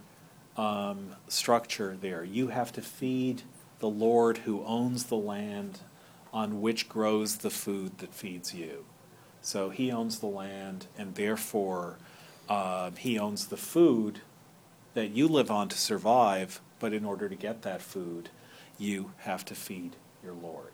[0.56, 2.22] um, structure there.
[2.22, 3.42] You have to feed
[3.78, 5.80] the Lord who owns the land
[6.32, 8.84] on which grows the food that feeds you.
[9.40, 11.98] So he owns the land, and therefore
[12.48, 14.20] uh, he owns the food
[14.94, 16.60] that you live on to survive.
[16.78, 18.28] But in order to get that food,
[18.78, 20.72] you have to feed your Lord.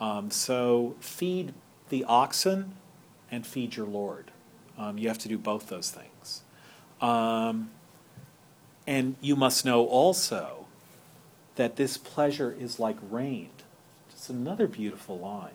[0.00, 1.54] Um, so feed
[1.88, 2.74] the oxen
[3.30, 4.30] and feed your Lord.
[4.76, 6.42] Um, you have to do both those things.
[7.00, 7.70] Um,
[8.86, 10.66] and you must know also
[11.56, 13.50] that this pleasure is like rain.
[14.10, 15.52] Just another beautiful line.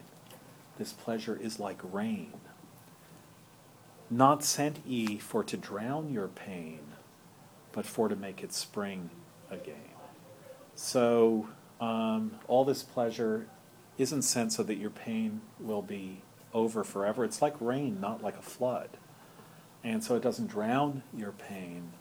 [0.78, 2.34] This pleasure is like rain.
[4.10, 6.80] Not sent ye for to drown your pain,
[7.72, 9.10] but for to make it spring
[9.52, 9.76] again.
[10.76, 13.48] So, um, all this pleasure
[13.98, 16.22] isn't sent so that your pain will be
[16.54, 17.24] over forever.
[17.26, 18.90] It's like rain, not like a flood.
[19.84, 21.92] And so it doesn't drown your pain,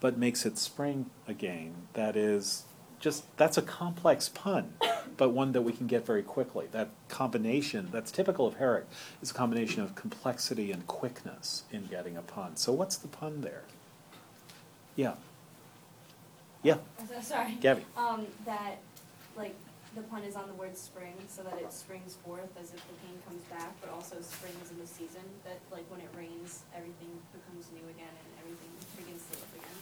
[0.00, 1.74] but makes it spring again.
[1.94, 2.64] That is
[3.00, 4.74] just, that's a complex pun,
[5.16, 6.66] but one that we can get very quickly.
[6.72, 8.86] That combination, that's typical of Herrick,
[9.20, 12.56] is a combination of complexity and quickness in getting a pun.
[12.56, 13.62] So what's the pun there?
[14.96, 15.14] Yeah.
[16.62, 17.58] Yeah, So- Sorry.
[17.60, 17.84] Gabby.
[17.96, 18.78] Um, that,
[19.36, 19.54] like,
[19.94, 22.94] the pun is on the word spring, so that it springs forth as if the
[23.06, 27.10] pain comes back, but also springs in the season, that like when it rains, everything
[27.32, 29.78] becomes new again and everything begins to live again.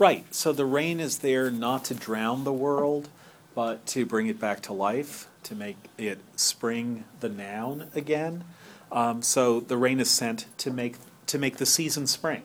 [0.00, 0.34] Right.
[0.34, 3.08] So the rain is there not to drown the world,
[3.54, 8.44] but to bring it back to life, to make it spring the noun again.
[8.90, 10.96] Um, so the rain is sent to make
[11.28, 12.42] to make the season spring,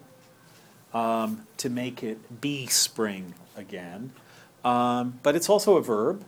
[0.93, 4.11] um, to make it be spring again.
[4.63, 6.23] Um, but it's also a verb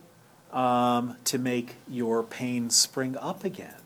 [0.52, 3.80] um, to make your pain spring up again,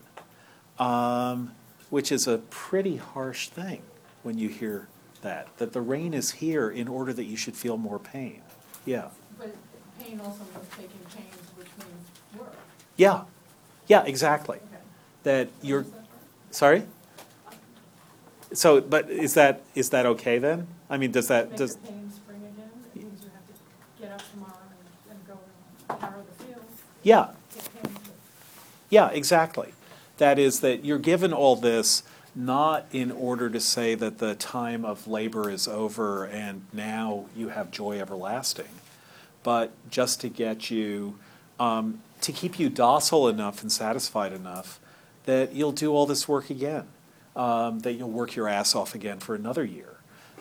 [0.79, 1.53] um,
[1.89, 3.81] which is a pretty harsh thing
[4.23, 4.87] when you hear
[5.21, 5.47] that.
[5.57, 8.41] That the rain is here in order that you should feel more pain.
[8.85, 9.09] Yeah.
[9.37, 9.55] But
[9.99, 12.55] pain also means taking pains, which means work.
[12.97, 13.23] Yeah.
[13.87, 14.57] Yeah, exactly.
[14.57, 14.83] Okay.
[15.23, 15.83] That you're.
[15.83, 16.05] That?
[16.51, 16.83] Sorry?
[18.53, 20.67] So, but is that is that okay then?
[20.89, 23.53] I mean, does that does the pain spring again, it means you have to
[24.01, 24.53] get up tomorrow
[25.09, 25.39] and, and go
[25.89, 27.27] and harrow the fields, yeah
[28.89, 29.69] yeah exactly.
[30.17, 32.03] That is that you're given all this
[32.35, 37.49] not in order to say that the time of labor is over and now you
[37.49, 38.73] have joy everlasting,
[39.43, 41.17] but just to get you
[41.59, 44.79] um, to keep you docile enough and satisfied enough
[45.25, 46.87] that you'll do all this work again,
[47.35, 49.95] um, that you'll work your ass off again for another year.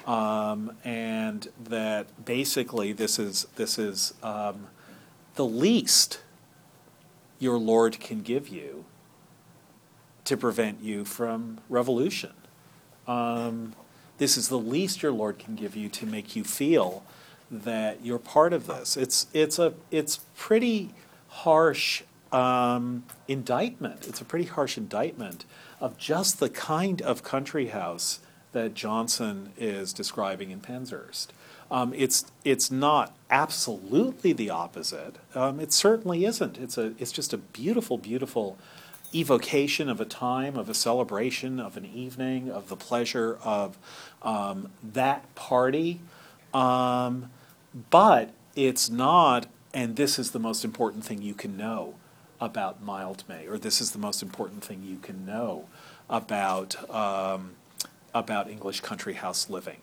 [0.06, 4.66] um, and that basically this is this is um,
[5.36, 6.20] the least
[7.44, 8.86] your Lord can give you
[10.24, 12.32] to prevent you from revolution.
[13.06, 13.74] Um,
[14.16, 17.04] this is the least your Lord can give you to make you feel
[17.50, 18.96] that you're part of this.
[18.96, 20.94] It's it's a it's pretty
[21.28, 22.02] harsh
[22.32, 24.06] um, indictment.
[24.08, 25.44] It's a pretty harsh indictment
[25.80, 28.20] of just the kind of country house
[28.52, 31.26] that Jonson is describing in Penshurst.
[31.70, 35.16] Um, it's it's not absolutely the opposite.
[35.34, 36.58] Um, it certainly isn't.
[36.58, 38.56] It's a it's just a beautiful, beautiful
[39.14, 43.78] evocation of a time, of a celebration, of an evening, of the pleasure of
[44.22, 46.00] um, that party.
[46.52, 47.30] Um,
[47.90, 51.94] but it's not, and this is the most important thing you can know.
[52.40, 55.66] about Mildmay, or this is the most important thing you can know
[56.08, 57.52] about um,
[58.12, 59.78] about English country house living.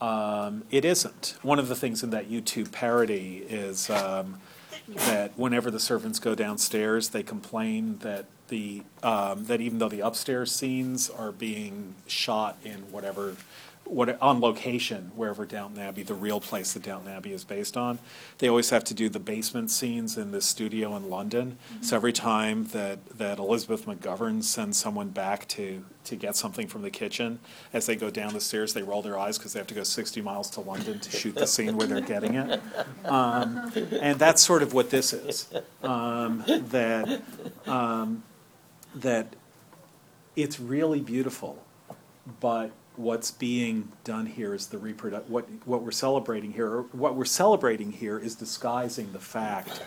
[0.00, 1.36] Um, it isn't.
[1.42, 4.40] One of the things in that YouTube parody is um,
[4.94, 10.00] that whenever the servants go downstairs, they complain that the um, that even though the
[10.00, 13.36] upstairs scenes are being shot in whatever
[13.90, 17.98] what on location wherever Downton Abbey, the real place that Downton Abbey is based on,
[18.38, 21.58] they always have to do the basement scenes in the studio in London.
[21.80, 26.82] So every time that that Elizabeth McGovern sends someone back to to get something from
[26.82, 27.40] the kitchen,
[27.72, 29.82] as they go down the stairs, they roll their eyes because they have to go
[29.82, 32.60] 60 miles to London to shoot the scene where they're getting it.
[33.04, 35.48] Um, and that's sort of what this is.
[35.82, 37.22] Um, that
[37.66, 38.22] um,
[38.94, 39.34] that
[40.36, 41.62] it's really beautiful,
[42.40, 42.70] but
[43.00, 45.28] what's being done here is the reproduct.
[45.28, 49.82] What what we're celebrating here, or what we're celebrating here, is disguising the fact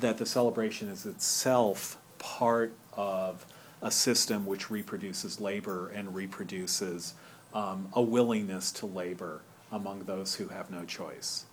[0.00, 3.44] that the celebration is itself part of
[3.82, 7.14] a system which reproduces labor and reproduces
[7.52, 11.44] um, a willingness to labor among those who have no choice.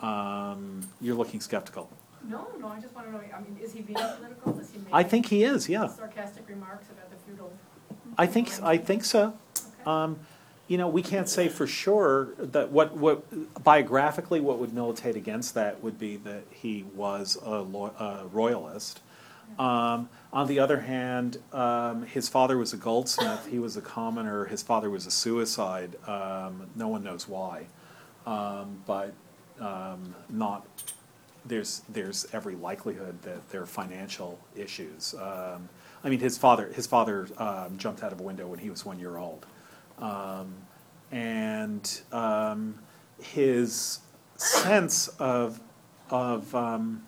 [0.00, 1.90] Um, you're looking skeptical.
[2.28, 4.58] No, no, I just wanna know, I mean, is he being political?
[4.60, 4.92] Is he making?
[4.92, 5.68] I think he is.
[5.68, 5.88] Yeah.
[5.88, 7.50] Sarcastic remarks about the feudal?
[8.18, 9.34] I think, I think so.
[9.56, 9.84] Okay.
[9.86, 10.18] Um,
[10.70, 15.54] you know, we can't say for sure that what, what, biographically, what would militate against
[15.54, 19.00] that would be that he was a lo- a royalist.
[19.58, 24.44] Um, on the other hand, um, his father was a goldsmith, he was a commoner,
[24.44, 27.66] his father was a suicide, um, no one knows why.
[28.24, 29.12] Um, but,
[29.58, 30.64] um, not,
[31.44, 35.16] there's, there's every likelihood that there are financial issues.
[35.20, 35.68] Um,
[36.04, 38.84] I mean, his father, his father, um, jumped out of a window when he was
[38.84, 39.46] one year old.
[40.00, 40.54] Um,
[41.12, 42.78] and, um,
[43.20, 44.00] his
[44.36, 45.60] sense of,
[46.10, 47.02] of, um,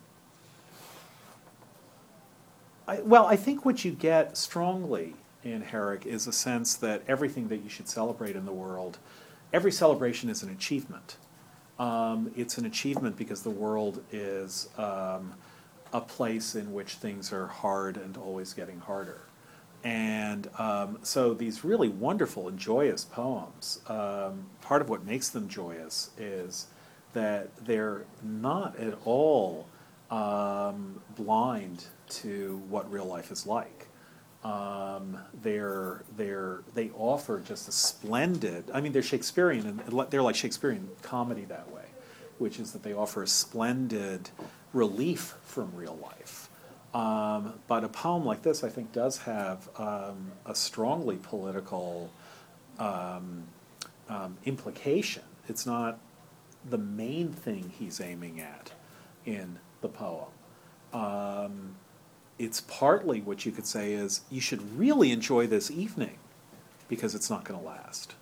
[2.86, 7.48] I, well, I think what you get strongly in Herrick is a sense that everything
[7.48, 8.98] that you should celebrate in the world,
[9.52, 11.16] every celebration is an achievement.
[11.78, 15.34] Um, it's an achievement because the world is um,
[15.92, 19.22] a place in which things are hard and always getting harder.
[19.84, 25.48] And um, so these really wonderful and joyous poems, um, part of what makes them
[25.48, 26.66] joyous is
[27.14, 29.66] that they're not at all
[30.10, 33.88] um, blind to what real life is like.
[34.44, 40.34] Um, they're, they're, they offer just a splendid, I mean, they're Shakespearean, and they're like
[40.34, 41.84] Shakespearean comedy that way,
[42.38, 44.30] which is that they offer a splendid
[44.72, 46.41] relief from real life.
[46.94, 52.10] Um, but a poem like this, I think, does have um, a strongly political
[52.78, 53.44] um,
[54.08, 55.22] um, implication.
[55.48, 55.98] It's not
[56.68, 58.72] the main thing he's aiming at
[59.24, 60.28] in the poem.
[60.92, 61.76] Um,
[62.38, 66.18] it's partly what you could say is you should really enjoy this evening
[66.88, 68.14] because it's not going to last.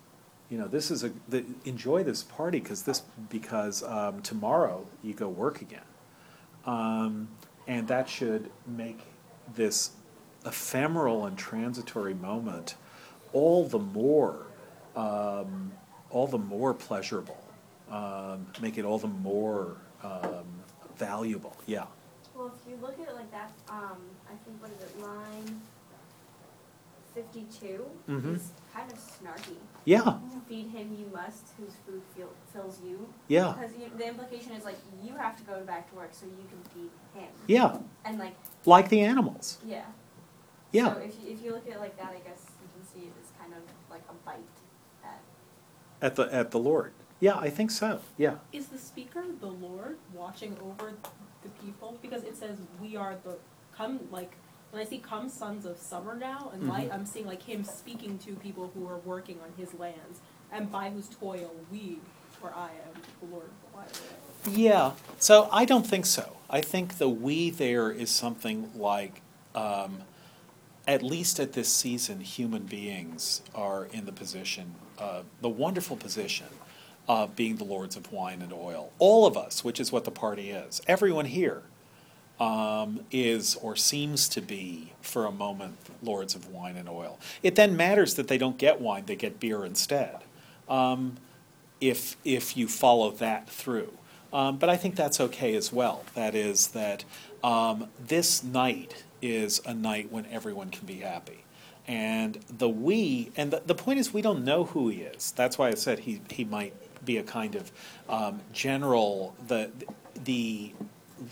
[0.49, 5.15] You know, this is a the, enjoy this party because this because um, tomorrow you
[5.15, 5.83] go work again,
[7.71, 8.99] and that should make
[9.55, 9.93] this
[10.45, 12.75] ephemeral and transitory moment
[13.33, 14.47] all the more
[14.97, 15.71] um,
[16.11, 17.39] all the more pleasurable,
[17.89, 20.45] um, make it all the more um,
[20.97, 21.57] valuable.
[21.67, 21.85] Yeah.
[22.35, 25.61] Well, if you look at it like that, um, I think, what is it, line
[27.15, 28.35] fifty-two Mhm.
[28.35, 29.57] is kind of snarky.
[29.85, 30.19] Yeah.
[30.49, 33.09] Feed him you must, whose food feel, fills you.
[33.29, 33.55] Yeah.
[33.57, 36.45] Because you, the implication is like, you have to go back to work so you
[36.49, 37.29] can feed him.
[37.47, 37.79] Yeah.
[38.05, 38.35] And like,
[38.67, 39.59] Like the animals.
[39.65, 39.85] yeah.
[40.73, 40.95] Yeah.
[40.95, 43.07] So if you, if you look at it like that, I guess you can see
[43.09, 44.39] it as kind of like a bite
[45.05, 45.21] at,
[46.01, 46.93] At the at the Lord.
[47.19, 48.01] Yeah, I think so.
[48.17, 48.35] Yeah.
[48.53, 50.93] Is the speaker the Lord watching over
[51.43, 51.99] the people?
[52.01, 53.37] Because it says we are the
[53.77, 54.33] come like
[54.71, 56.95] when I see come sons of summer now and light, Mhm.
[56.95, 60.21] I'm seeing like him speaking to people who are working on his lands
[60.53, 61.99] and by whose toil we
[62.43, 63.99] or I am the Lord quiet.
[64.49, 64.93] Yeah.
[65.19, 66.37] So I don't think so.
[66.49, 69.21] I think the we there is something like,
[69.55, 70.03] um,
[70.89, 76.47] at least at this season, human beings are in the position, uh, the wonderful position
[77.07, 78.91] of being the lords of wine and oil.
[78.99, 80.81] All of us, which is what the party is.
[80.87, 81.63] Everyone here
[82.41, 87.21] um, is or seems to be, for a moment, lords of wine and oil.
[87.43, 90.19] It then matters that they don't get wine; they get beer instead.
[90.69, 91.19] Um,
[91.81, 93.93] if if you follow that through.
[94.33, 96.05] Um, but I think that's okay as well.
[96.15, 97.05] That is that
[97.43, 101.45] um, this night is a night when everyone can be happy.
[101.87, 105.33] And the we, and the, the point is, we don't know who he is.
[105.33, 106.75] That's why I said he, he might
[107.05, 107.73] be a kind of
[108.09, 109.71] um, general, the,
[110.25, 110.73] the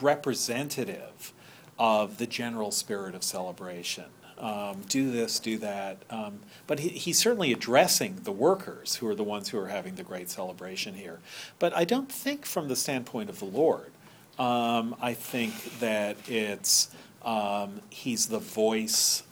[0.01, 1.33] representative
[1.79, 4.05] of the general spirit of celebration.
[4.39, 6.05] Um, do this, do that.
[6.11, 9.97] Um, but he, he's certainly addressing the workers who are the ones who are having
[9.97, 11.19] the great celebration here.
[11.59, 13.91] But I don't think from the standpoint of the Lord.
[14.39, 16.91] Um, I think that it's
[17.23, 19.25] um, he's the voice.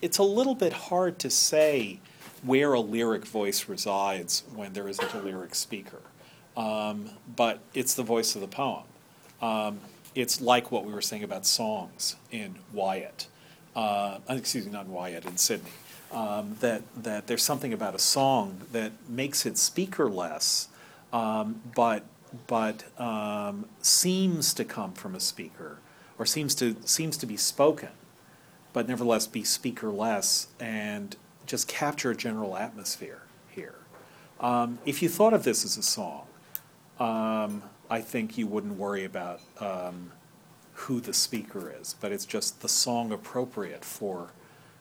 [0.00, 2.00] It's a little bit hard to say
[2.42, 6.00] where a lyric voice resides when there isn't a lyric speaker.
[6.56, 8.84] Um, but it's the voice of the poem.
[9.42, 9.80] Um,
[10.14, 13.28] it's like what we were saying about songs in Wyatt.
[13.74, 15.70] Uh, excuse me, not Wyatt, in Sidney.
[16.12, 20.66] Um, that, that there's something about a song that makes it speakerless,
[21.12, 22.04] um, but,
[22.48, 25.78] but um, seems to come from a speaker,
[26.18, 27.90] or seems to, seems to be spoken,
[28.72, 31.14] but nevertheless be speakerless and
[31.46, 33.76] just capture a general atmosphere here.
[34.40, 36.26] Um, if you thought of this as a song,
[36.98, 40.12] um, I think you wouldn't worry about um,
[40.74, 44.30] who the speaker is, but it's just the song appropriate for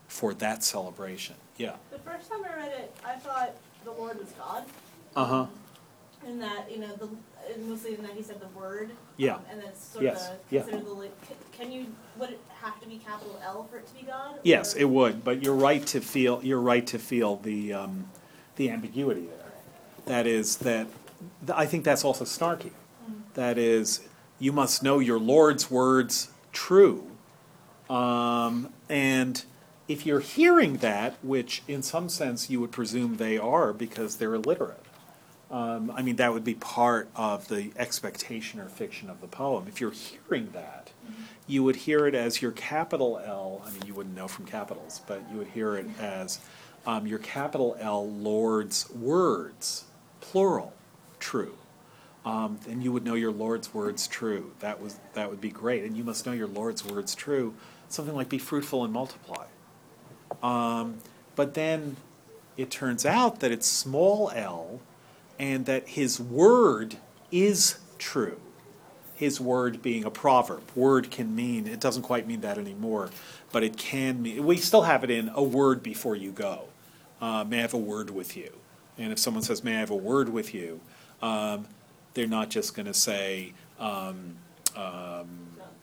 [0.07, 1.36] for that celebration.
[1.57, 1.76] Yeah.
[1.91, 3.53] The first time I read it, I thought
[3.84, 4.64] the Lord was God,
[5.16, 5.45] Uh huh.
[6.26, 7.10] and that you know the
[7.62, 8.91] mostly in that he said the word.
[9.18, 9.36] Yeah.
[9.36, 10.62] Um, and then sort Yes, of yeah.
[10.62, 11.51] considered the like.
[11.51, 11.88] Can, you
[12.18, 14.39] would it have to be capital L for it to be God?
[14.43, 18.10] Yes, or- it would, but you're right to feel you're right to feel the um,
[18.55, 19.51] the ambiguity there.
[20.05, 20.88] That is that
[21.53, 22.72] I think that's also snarky.
[23.34, 24.01] That is,
[24.39, 27.07] you must know your Lord's words true,
[27.89, 29.43] um, and
[29.88, 34.36] if you're hearing that, which in some sense you would presume they are because they're
[34.36, 34.86] illiterate.
[35.51, 39.65] Um, I mean, that would be part of the expectation or fiction of the poem.
[39.67, 40.91] If you're hearing that,
[41.47, 43.63] you would hear it as your capital L.
[43.65, 46.39] I mean, you wouldn't know from capitals, but you would hear it as
[46.86, 49.86] um, your capital L Lord's words,
[50.21, 50.73] plural,
[51.19, 51.55] true.
[52.26, 54.51] Um, and you would know your Lord's words true.
[54.59, 55.84] That was that would be great.
[55.84, 57.53] And you must know your Lord's words true.
[57.88, 59.45] Something like be fruitful and multiply.
[60.43, 60.97] Um,
[61.36, 61.95] but then
[62.57, 64.82] it turns out that it's small l,
[65.39, 66.97] and that his word
[67.32, 68.39] is true.
[69.15, 70.63] His word being a proverb.
[70.76, 73.09] Word can mean, it doesn't quite mean that anymore,
[73.51, 76.65] but it can mean, we still have it in a word before you go.
[77.22, 78.51] Uh, may I have a word with you?
[78.97, 80.80] And if someone says, may I have a word with you,
[81.22, 81.67] um,
[82.20, 84.36] they're not just going to say um,
[84.76, 85.30] um,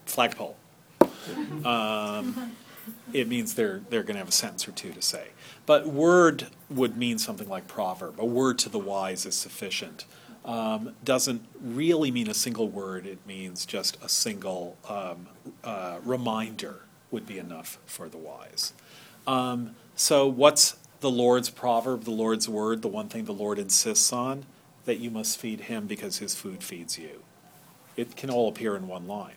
[0.05, 0.55] flagpole.
[1.65, 2.53] Um,
[3.15, 5.29] it means they're they're going to have a sentence or two to say.
[5.65, 8.21] But word would mean something like proverb.
[8.21, 10.05] A word to the wise is sufficient.
[10.45, 13.07] Um, doesn't really mean a single word.
[13.07, 15.29] It means just a single um,
[15.65, 18.75] uh, reminder would be enough for the wise.
[19.27, 24.13] Um, so, what's the Lord's proverb, the Lord's word, the one thing the Lord insists
[24.13, 24.45] on?
[24.87, 27.23] That you must feed him because his food feeds you.
[27.97, 29.35] It can all appear in one line.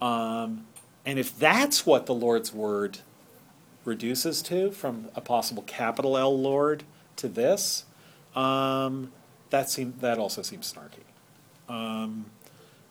[0.00, 0.66] Um,
[1.06, 2.98] and if that's what the Lord's word
[3.84, 6.84] reduces to, from a possible capital L Lord
[7.16, 7.84] to this,
[8.34, 9.12] um,
[9.50, 11.04] that seem that also seems snarky.
[11.68, 12.26] Um,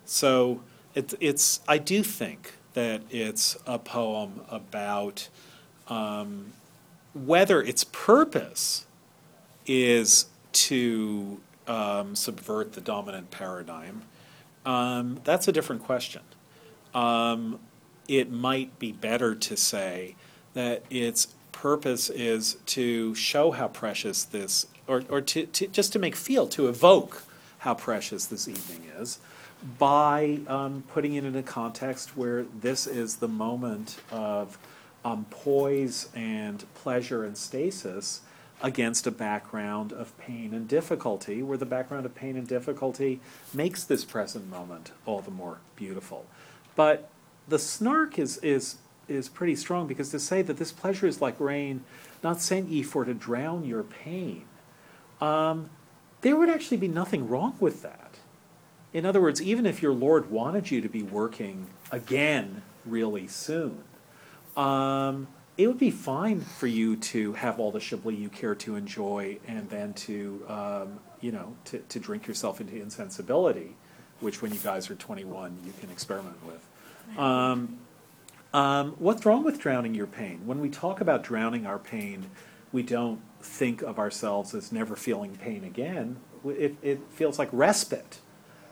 [0.06, 0.62] so
[0.96, 5.28] it, it's I do think that it's a poem about
[5.88, 6.54] um,
[7.14, 8.86] whether its purpose
[9.66, 14.04] is to um, subvert the dominant paradigm.
[14.66, 16.22] Um, that's a different question.
[16.94, 17.60] Um,
[18.08, 20.16] it might be better to say
[20.54, 26.00] that its purpose is to show how precious this, or, or to, to just to
[26.00, 27.24] make feel, to evoke
[27.60, 29.20] how precious this evening is
[29.78, 34.58] by um, putting it in a context where this is the moment of
[35.06, 38.22] um, poise and pleasure and stasis
[38.64, 43.20] against a background of pain and difficulty, where the background of pain and difficulty
[43.54, 46.26] makes this present moment all the more beautiful.
[46.76, 47.10] But
[47.48, 51.40] the snark is, is, is pretty strong because to say that this pleasure is like
[51.40, 51.84] rain,
[52.24, 54.46] not sent ye for to drown your pain,
[55.20, 55.70] um,
[56.22, 58.20] there would actually be nothing wrong with that.
[58.94, 63.84] In other words, even if your Lord wanted you to be working again really soon,
[64.58, 65.28] um,
[65.62, 69.38] it would be fine for you to have all the Chablis you care to enjoy
[69.48, 73.76] and then to, um, you know, to, to drink yourself into insensibility,
[74.22, 77.20] which when you guys are 21, you can experiment with.
[77.20, 77.78] Um,
[78.56, 80.42] um, what's wrong with drowning your pain?
[80.46, 82.32] When we talk about drowning our pain,
[82.72, 86.18] we don't think of ourselves as never feeling pain again.
[86.44, 88.20] It, it feels like respite.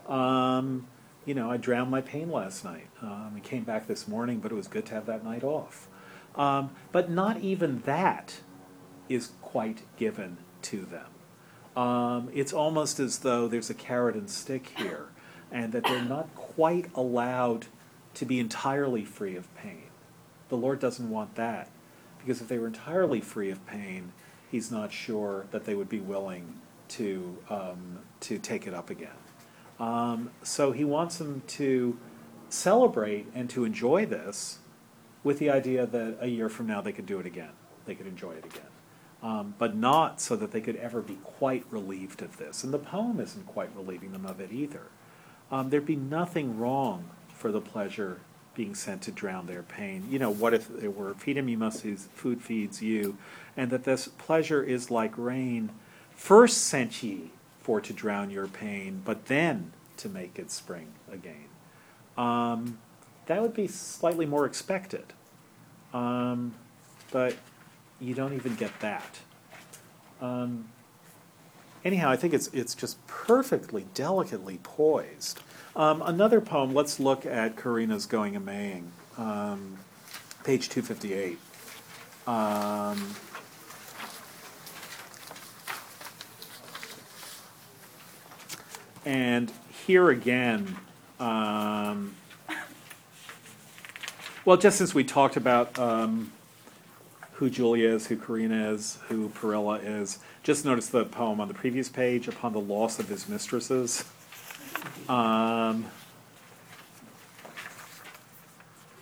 [0.07, 0.87] Um,
[1.23, 2.87] you know, I drowned my pain last night.
[2.99, 5.87] Um, I came back this morning, but it was good to have that night off.
[6.39, 8.39] Um, but not even that
[9.07, 11.81] is quite given to them.
[11.81, 15.07] Um, it's almost as though there's a carrot and stick here,
[15.51, 17.67] and that they're not quite allowed
[18.15, 19.83] to be entirely free of pain.
[20.47, 21.69] The Lord doesn't want that.
[22.19, 24.11] Because if they were entirely free of pain,
[24.51, 26.55] He's not sure that they would be willing
[26.89, 29.09] to, um, to take it up again.
[29.79, 31.97] Um, so He wants them to
[32.49, 34.57] celebrate and to enjoy this
[35.29, 37.51] with the idea that a year from now they could do it again.
[37.85, 38.71] They could enjoy it again.
[39.21, 42.63] Um, but not so that they could ever be quite relieved of this.
[42.63, 44.87] And the poem isn't quite relieving them of it either.
[45.51, 48.21] Um, there'd be nothing wrong for the pleasure
[48.55, 50.07] being sent to drown their pain.
[50.09, 53.15] You know, what if it were, feed him, you must, his food feeds you,
[53.55, 55.69] and that this pleasure is like rain,
[56.09, 61.49] first sent ye for to drown your pain, but then to make it spring again.
[62.17, 62.79] Um,
[63.27, 65.13] that would be slightly more expected.
[65.93, 66.53] Um,
[67.11, 67.35] but
[67.99, 69.19] you don't even get that.
[70.21, 70.69] Um,
[71.83, 75.41] anyhow, I think it's it's just perfectly delicately poised.
[75.75, 76.73] Um, another poem.
[76.73, 79.77] Let's look at Corinna's "Going a Maying," um,
[80.43, 81.39] page two fifty eight.
[82.27, 83.15] Um,
[89.05, 89.51] and
[89.85, 90.77] here again,
[91.19, 92.15] um,
[94.49, 96.31] well, just since we talked about um,
[97.33, 101.53] who Julia is, who Corinna is, who Perilla is, just notice the poem on the
[101.53, 104.05] previous page upon the loss of his mistresses.
[105.07, 105.85] Um,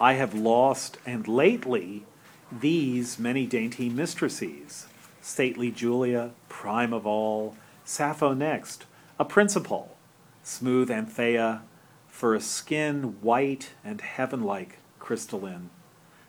[0.01, 2.03] I have lost, and lately,
[2.51, 4.87] these many dainty mistresses.
[5.21, 8.85] Stately Julia, prime of all, Sappho next,
[9.17, 9.95] a principal,
[10.43, 11.61] smooth Anthea,
[12.09, 15.69] for a skin white and heaven-like crystalline,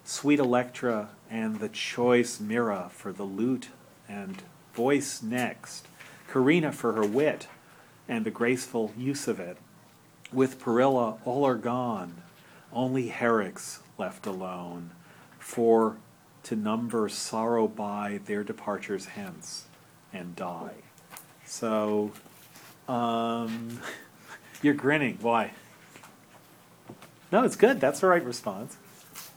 [0.05, 3.71] sweet Electra, and the choice Mira for the lute
[4.09, 5.89] and voice next,
[6.29, 7.49] Corinna for her wit
[8.09, 9.57] and the graceful use of it.
[10.33, 12.23] With Perilla all are gone,
[12.73, 14.93] only Herrick's left alone,
[15.41, 15.97] for
[16.45, 19.65] to number sorrow by their departures hence
[20.13, 20.85] and die.
[21.45, 22.13] So,
[22.87, 23.81] um,
[24.63, 25.19] you're grinning.
[25.21, 25.51] Why?
[27.31, 27.81] No, it's good.
[27.81, 28.77] That's the right response.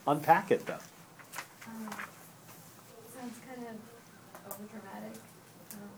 [0.07, 0.73] Unpack it though.
[1.67, 1.89] Um,
[3.13, 5.17] sounds kind of overdramatic.
[5.73, 5.89] Um,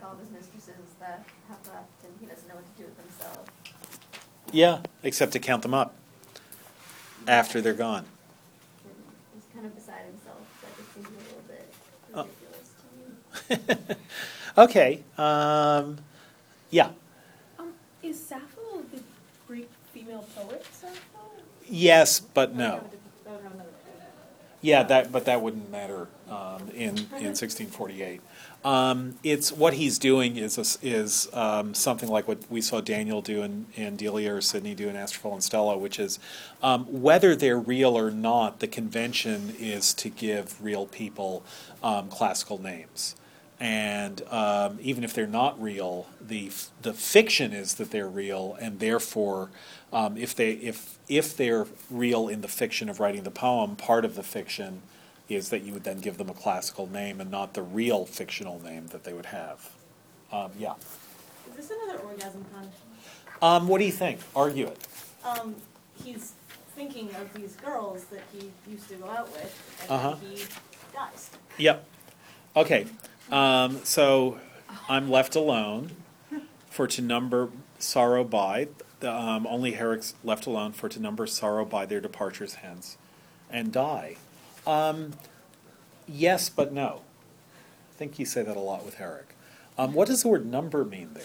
[0.00, 2.88] like all of his mistresses that have left, and he doesn't know what to do
[2.88, 3.46] with himself.
[4.52, 5.94] Yeah, except to count them up
[7.26, 8.04] after they're gone.
[8.84, 8.94] And
[9.34, 10.38] he's kind of beside himself.
[10.62, 11.74] That just seems a little bit
[12.14, 12.26] Oh.
[13.48, 13.96] ridiculous to me.
[14.58, 15.02] okay.
[15.18, 15.98] Um,
[16.70, 16.90] yeah.
[17.58, 17.72] Um,
[18.02, 19.00] is Sappho the
[19.46, 19.70] Greek
[20.04, 20.96] female poet Sappho?
[21.68, 22.64] Yes, but no.
[22.64, 23.76] have a different- that would have another name.
[24.60, 28.20] Yeah, that but that wouldn't matter um, in in 1648.
[28.64, 33.20] Um, it's what he's doing is a is um, something like what we saw Daniel
[33.20, 36.20] do in, in Delia or Sidney do in Astrophil and Stella, which is
[36.62, 38.60] um, whether they're real or not.
[38.60, 41.44] The convention is to give real people
[41.82, 43.16] um, classical names.
[43.62, 48.58] And um, even if they're not real, the f- the fiction is that they're real,
[48.60, 49.50] and therefore,
[49.92, 54.04] um, if they if if they're real in the fiction of writing the poem, part
[54.04, 54.82] of the fiction
[55.28, 58.60] is that you would then give them a classical name and not the real fictional
[58.60, 59.70] name that they would have.
[60.32, 60.74] Um, yeah.
[61.56, 62.68] Is this another orgasm pun?
[63.40, 64.18] Um, what do you think?
[64.34, 64.88] Argue it.
[65.24, 65.54] Um,
[66.04, 66.32] he's
[66.74, 70.16] thinking of these girls that he used to go out with, and Uh-huh.
[70.16, 70.42] he
[70.92, 71.30] dies.
[71.58, 71.84] Yep.
[72.56, 72.86] Okay.
[73.30, 74.38] Um, so
[74.88, 75.92] I'm left alone
[76.70, 78.68] for to number sorrow by.
[79.00, 82.96] The, um, only Herrick's left alone for to number sorrow by their departures hence,
[83.50, 84.16] and die.
[84.66, 85.14] Um,
[86.06, 87.02] yes, but no.
[87.90, 89.34] I think you say that a lot with Herrick.
[89.76, 91.24] Um, what does the word number mean there?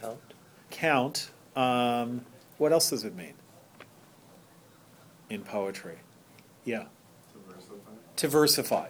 [0.00, 0.20] Count?
[0.70, 1.30] Count.
[1.56, 2.24] Um,
[2.58, 3.34] what else does it mean
[5.30, 5.98] in poetry?
[6.64, 6.84] Yeah.
[8.16, 8.88] To versify.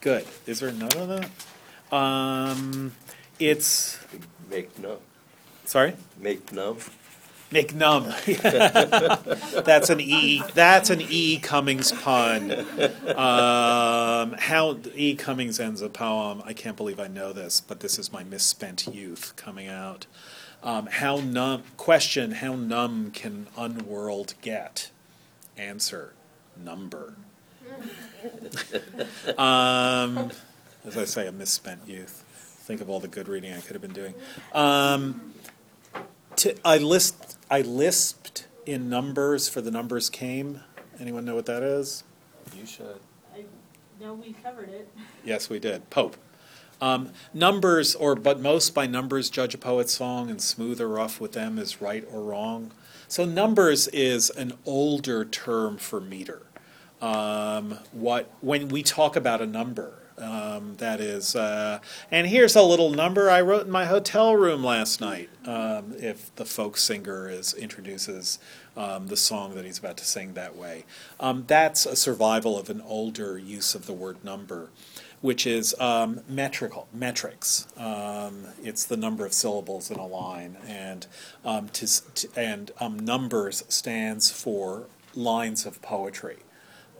[0.00, 0.26] Good.
[0.46, 1.94] Is there none of that?
[1.96, 2.92] Um,
[3.38, 3.98] it's
[4.50, 4.98] Make numb.
[5.64, 5.94] sorry.
[6.18, 6.78] Make numb.
[7.50, 8.12] Make numb.
[8.26, 10.42] that's an E.
[10.54, 11.38] That's an E.
[11.38, 12.50] Cummings pun.
[13.16, 15.14] Um, how E.
[15.14, 16.42] Cummings ends a poem.
[16.44, 20.06] I can't believe I know this, but this is my misspent youth coming out.
[20.62, 21.62] Um, how numb?
[21.78, 24.90] Question: How numb can unworld get?
[25.56, 26.12] Answer:
[26.56, 27.14] Number.
[29.38, 30.30] um,
[30.84, 32.24] as I say, a misspent youth.
[32.66, 34.14] Think of all the good reading I could have been doing.
[34.52, 35.32] Um,
[36.36, 40.60] to, I list I lisped in numbers for the numbers came.
[41.00, 42.04] Anyone know what that is?
[42.56, 43.00] You should.
[43.34, 43.44] I
[44.00, 44.90] know we covered it.
[45.24, 45.88] Yes, we did.
[45.90, 46.16] Pope.
[46.80, 51.20] Um, numbers, or but most by numbers judge a poet's song, and smooth or rough
[51.20, 52.70] with them is right or wrong.
[53.08, 56.42] So numbers is an older term for meter.
[57.00, 61.78] Um, what when we talk about a number, um, that is, uh,
[62.10, 65.30] and here's a little number I wrote in my hotel room last night.
[65.46, 68.40] Um, if the folk singer is introduces
[68.76, 70.84] um, the song that he's about to sing that way,
[71.20, 74.70] um, that's a survival of an older use of the word number,
[75.20, 77.68] which is um, metrical metrics.
[78.60, 81.06] It's the number of syllables in a line, and
[81.44, 86.38] to, to, and um, numbers stands for lines of poetry.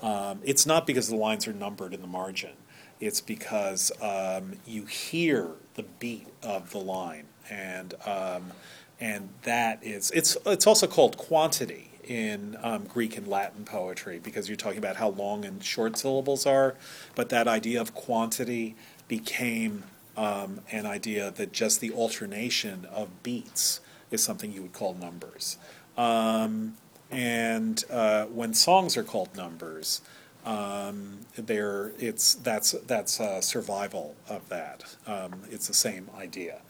[0.03, 2.53] Um, it's not because the lines are numbered in the margin.
[3.01, 8.53] It's because um, you hear the beat of the line, and um,
[9.01, 14.49] and that is it's it's also called quantity in um, Greek and Latin poetry because
[14.49, 16.75] you're talking about how long and short syllables are,
[17.15, 18.75] but that idea of quantity
[19.07, 19.85] became
[20.17, 23.81] um, an idea that just the alternation of beats
[24.11, 25.59] is something you would call numbers.
[25.97, 26.77] Um,
[27.11, 30.03] and uh, when songs are called numbers,
[30.45, 34.97] um, they're, it's, that's, that's a survival of that.
[35.07, 36.61] Um, it's the same idea.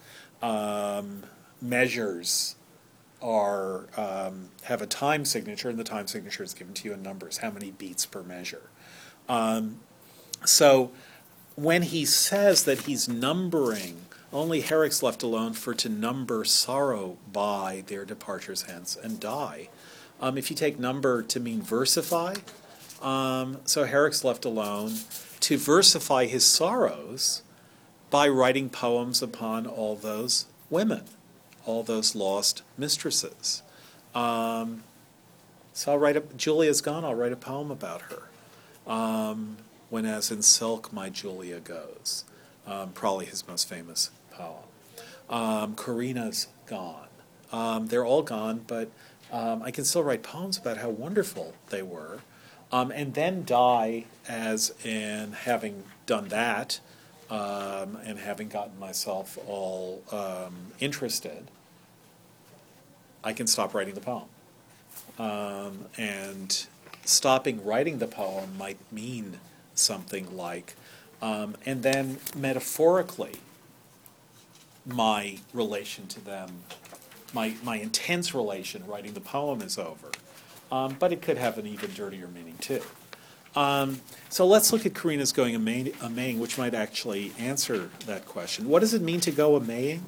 [0.43, 1.25] Um,
[1.61, 2.57] measures
[3.21, 7.03] are, um, have a time signature, and the time signature is given to you in
[7.03, 8.71] numbers, how many beats per measure.
[9.29, 9.81] Um,
[10.45, 10.93] so
[11.57, 17.83] when he says that he's numbering, only Herrick's left alone for to number sorrow by
[17.87, 19.69] their departures hence and die.
[20.21, 22.37] Um, if you take number to mean versify,
[23.01, 24.95] um, so Herrick's left alone
[25.41, 27.43] to versify his sorrows
[28.11, 31.05] by writing poems upon all those women,
[31.65, 33.63] all those lost mistresses.
[34.15, 34.83] Um,
[35.73, 38.23] so I'll write a, Julia's gone, I'll write a poem about her.
[38.91, 39.59] Um,
[39.91, 42.25] when as in silk my Julia goes.
[42.67, 44.65] Um, probably his most famous poem.
[45.31, 47.09] Um, Corinna's gone.
[47.53, 48.91] Um, they're all gone, but
[49.33, 52.21] um, I can still write poems about how wonderful they were.
[52.71, 56.81] Um, and then die as in having done that
[57.31, 61.51] um, and having gotten myself all um, interested,
[63.25, 64.25] I can stop writing the poem.
[65.19, 66.67] Um, and
[67.05, 69.41] stopping writing the poem might mean
[69.75, 70.75] something like,
[71.21, 73.37] um, and then metaphorically,
[74.87, 76.63] my relation to them,
[77.33, 80.11] my, my intense relation writing the poem is over.
[80.71, 82.83] Um, but it could have an even dirtier meaning too.
[83.57, 88.27] Um, so let's look at Corinna's going a May- Maying, which might actually answer that
[88.27, 88.69] question.
[88.69, 90.05] What does it mean to go a Maying?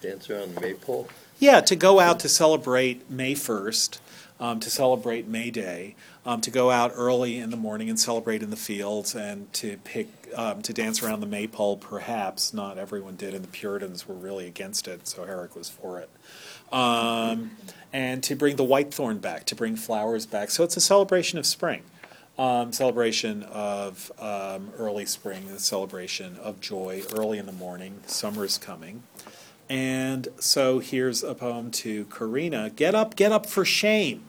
[0.00, 1.08] Dancer on the maypole?
[1.38, 3.98] Yeah, to go out to celebrate May 1st,
[4.40, 8.42] um, to celebrate May Day, um, to go out early in the morning and celebrate
[8.42, 11.76] in the fields, and to pick um, to dance around the maypole.
[11.76, 15.98] Perhaps not everyone did, and the Puritans were really against it, so Herrick was for
[15.98, 16.10] it.
[16.72, 17.52] Um,
[17.92, 20.50] and to bring the whitethorn back, to bring flowers back.
[20.50, 21.82] So it's a celebration of spring,
[22.38, 28.00] um, celebration of um, early spring, a celebration of joy early in the morning.
[28.06, 29.02] Summer's coming.
[29.68, 32.70] And so here's a poem to Corinna.
[32.70, 34.26] Get up, get up for shame,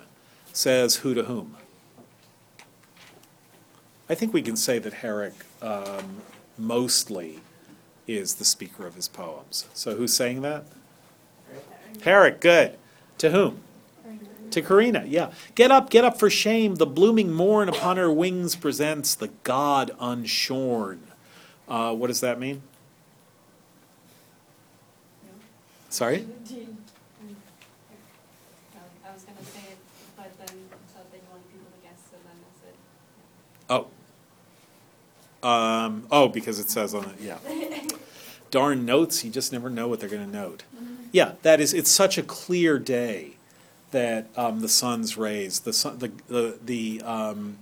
[0.52, 1.56] says who to whom.
[4.10, 6.22] I think we can say that Herrick um,
[6.58, 7.40] mostly
[8.08, 9.68] is the speaker of his poems.
[9.74, 10.66] So who's saying that?
[12.02, 12.78] Herrick, good.
[13.20, 13.62] To whom?
[14.52, 15.32] To Corinna, yeah.
[15.54, 16.76] Get up, get up for shame.
[16.76, 21.00] The blooming morn upon her wings presents the God unshorn.
[21.68, 22.64] Uh, what does that mean?
[25.90, 26.26] Sorry?
[29.04, 29.78] I was gonna say it,
[30.16, 30.56] but then
[30.94, 32.76] so they wanted people to guess, so then I said.
[33.70, 33.88] Oh.
[35.42, 37.38] Um, oh, because it says on it, yeah.
[38.52, 40.64] Darn notes, you just never know what they're going to note.
[41.12, 43.32] Yeah, that is, it's such a clear day
[43.92, 47.58] that um, the sun's rays, the sun, the the, the um,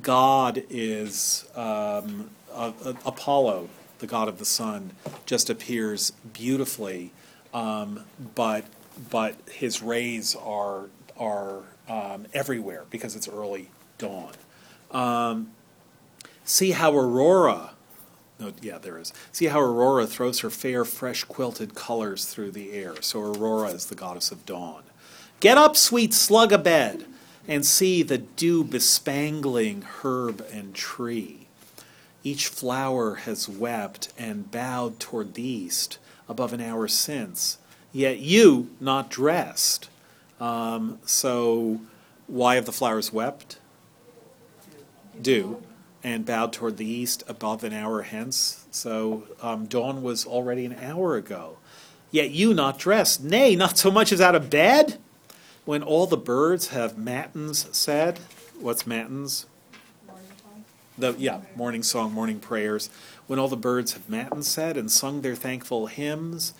[0.00, 4.92] God is um, uh, uh, Apollo, the god of the sun,
[5.26, 7.12] just appears beautifully,
[7.54, 8.64] um, but
[9.10, 10.86] but his rays are
[11.16, 14.32] are um, everywhere because it's early dawn.
[14.90, 15.50] Um,
[16.44, 17.70] see how Aurora.
[18.38, 19.12] No, yeah, there is.
[19.32, 22.94] See how Aurora throws her fair, fresh quilted colors through the air.
[23.00, 24.84] So Aurora is the goddess of dawn.
[25.40, 27.04] Get up, sweet slug a bed,
[27.48, 31.48] and see the dew bespangling herb and tree.
[32.22, 35.98] Each flower has wept and bowed toward the east
[36.28, 37.58] above an hour since,
[37.92, 39.88] yet you not dressed.
[40.40, 41.80] Um, so,
[42.26, 43.58] why have the flowers wept?
[45.20, 45.62] Do
[46.02, 48.64] and bowed toward the east above an hour hence.
[48.70, 51.58] So um, dawn was already an hour ago.
[52.10, 54.98] Yet you not dressed, nay, not so much as out of bed?
[55.64, 58.20] When all the birds have matins said,
[58.58, 59.46] what's matins?
[60.96, 62.88] The, yeah, morning song, morning prayers.
[63.28, 66.54] When all the birds have matins said and sung their thankful hymns,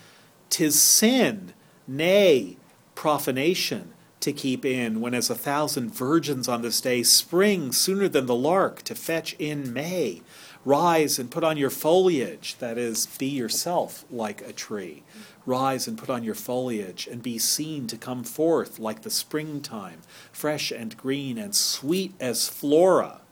[0.50, 1.54] 'tis sin,
[1.86, 2.58] nay,
[2.94, 8.26] profanation, to keep in, when as a thousand virgins on this day spring sooner than
[8.26, 10.20] the lark to fetch in May.
[10.62, 15.04] Rise and put on your foliage, that is, be yourself like a tree.
[15.46, 20.02] Rise and put on your foliage, and be seen to come forth like the springtime,
[20.32, 23.22] fresh and green and sweet as Flora,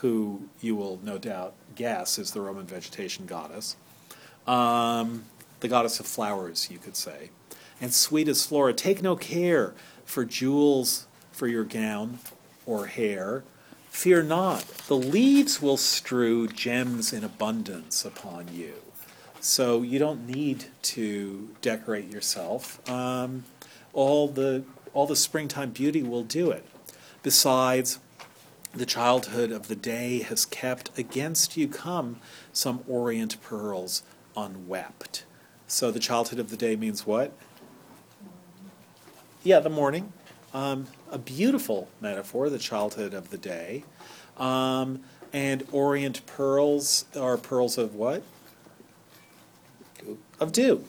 [0.00, 3.74] who you will no doubt guess is the Roman vegetation goddess.
[4.46, 5.24] Um,
[5.60, 7.30] the goddess of flowers, you could say.
[7.80, 9.72] And sweet as Flora, take no care
[10.04, 12.18] for jewels for your gown
[12.66, 13.44] or hair.
[13.88, 18.74] Fear not, the leaves will strew gems in abundance upon you.
[19.40, 22.78] So you don't need to decorate yourself.
[22.90, 23.44] Um,
[23.94, 26.66] all the all the springtime beauty will do it.
[27.22, 28.00] Besides,
[28.72, 32.20] the childhood of the day has kept against you come
[32.52, 34.02] some orient pearls
[34.36, 35.24] unwept.
[35.66, 37.32] So the childhood of the day means what?
[39.42, 40.12] Yeah, the morning.
[40.52, 43.84] Um, a beautiful metaphor, the childhood of the day.
[44.36, 45.00] Um,
[45.32, 48.22] and orient pearls are pearls of what?
[50.38, 50.84] Of dew.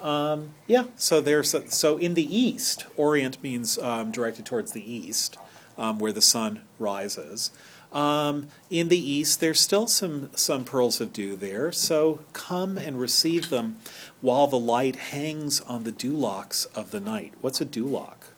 [0.00, 4.92] Um, yeah, so there's a, so in the east, orient means um, directed towards the
[4.92, 5.36] east,
[5.78, 7.50] um, where the sun rises.
[7.92, 11.72] Um, in the east, there's still some some pearls of dew there.
[11.72, 13.78] So come and receive them,
[14.20, 17.32] while the light hangs on the dewlocks of the night.
[17.40, 18.32] What's a dewlock?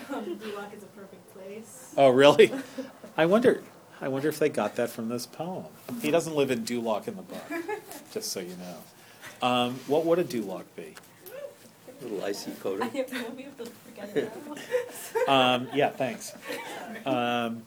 [0.09, 1.95] Duloc is a perfect place.
[1.97, 2.53] Oh, really?
[3.17, 3.63] I wonder.
[4.03, 5.67] I wonder if they got that from this poem.
[6.03, 7.45] He doesn't live in Duloc in the book,
[8.13, 9.47] just so you know.
[9.47, 10.95] Um, what would a Duloc be?
[12.03, 12.91] Little icy I coating.
[12.91, 14.33] have no, we have to forget it
[15.27, 15.55] now.
[15.55, 16.35] Um, yeah, thanks.
[17.07, 17.63] Um,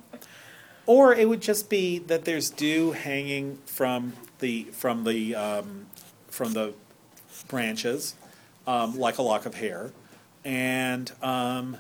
[0.86, 5.86] or it would just be that there's dew hanging from the from the um,
[6.28, 6.74] from the
[7.48, 8.16] branches,
[8.68, 9.92] um, like a lock of hair,
[10.44, 11.78] and um,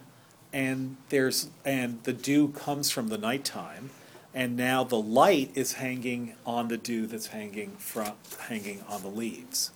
[0.53, 3.89] and there's and the dew comes from the nighttime,
[4.35, 8.11] and now the light is hanging on the dew that's hanging from
[8.49, 9.71] hanging on the leaves,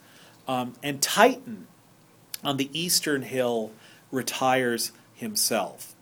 [0.47, 1.66] um, and Titan
[2.43, 3.72] on the eastern hill
[4.12, 5.95] retires himself,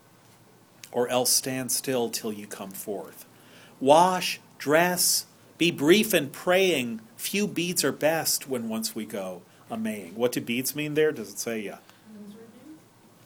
[0.92, 3.24] or else stand still till you come forth.
[3.80, 7.00] Wash, dress, be brief in praying.
[7.16, 10.14] Few beads are best when once we go a maying.
[10.14, 11.12] What do beads mean there?
[11.12, 11.60] Does it say?
[11.60, 11.78] Yeah.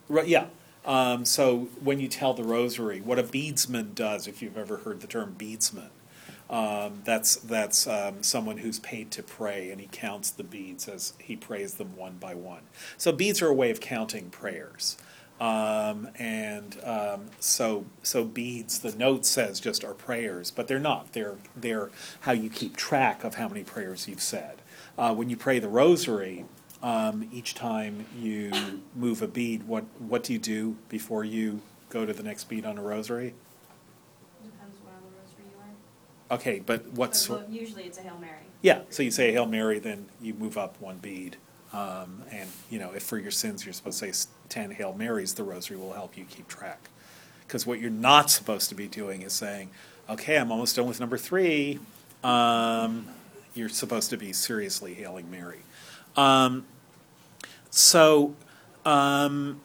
[0.08, 0.46] Right, yeah.
[0.84, 5.00] Um, so when you tell the rosary, what a beadsman does, if you've ever heard
[5.00, 5.90] the term beadsman,
[6.50, 11.14] um, that's that's um, someone who's paid to pray, and he counts the beads as
[11.18, 12.62] he prays them one by one.
[12.98, 14.98] So beads are a way of counting prayers,
[15.40, 18.80] um, and um, so so beads.
[18.80, 21.14] The note says just are prayers, but they're not.
[21.14, 24.60] They're they're how you keep track of how many prayers you've said.
[24.98, 26.44] Uh, when you pray the rosary,
[26.82, 28.50] um, each time you
[28.96, 31.60] move a bead, what what do you do before you
[31.90, 33.34] go to the next bead on a rosary?
[34.42, 35.58] Depends where on the rosary you
[36.32, 36.36] are.
[36.36, 38.44] Okay, but what's But well, usually it's a Hail Mary.
[38.62, 38.80] yeah?
[38.90, 41.36] So you say a Hail Mary, then you move up one bead,
[41.72, 45.34] um, and you know if for your sins you're supposed to say ten Hail Marys,
[45.34, 46.88] the rosary will help you keep track.
[47.46, 49.68] Because what you're not supposed to be doing is saying,
[50.08, 51.78] okay, I'm almost done with number three.
[52.24, 53.08] Um,
[53.54, 55.58] you're supposed to be seriously hailing Mary.
[56.16, 56.64] Um,
[57.74, 58.34] so,
[58.84, 59.62] um,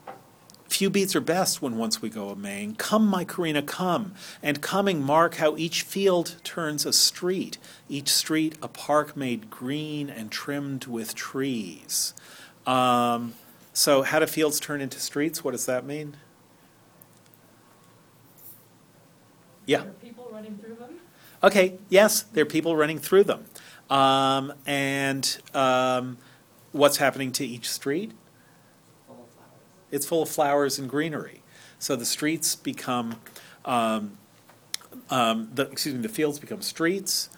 [0.69, 2.75] few beats are best when once we go a maying.
[2.75, 7.57] Come, my Corinna, come, and coming mark how each field turns a street,
[7.89, 12.13] each street a park made green and trimmed with trees.
[12.65, 13.33] Um,
[13.73, 15.43] so, how do fields turn into streets?
[15.43, 16.15] What does that mean?
[19.65, 19.79] Yeah.
[19.79, 20.91] There are people running through them.
[21.43, 23.43] Okay, yes, there are people running through them.
[23.89, 26.17] Um, and um,
[26.71, 28.11] what's happening to each street?
[29.07, 29.27] Full.
[29.91, 31.41] It's full of flowers and greenery.
[31.79, 33.19] So the streets become,
[33.65, 34.17] um,
[35.09, 37.29] um, the, excuse me, the fields become streets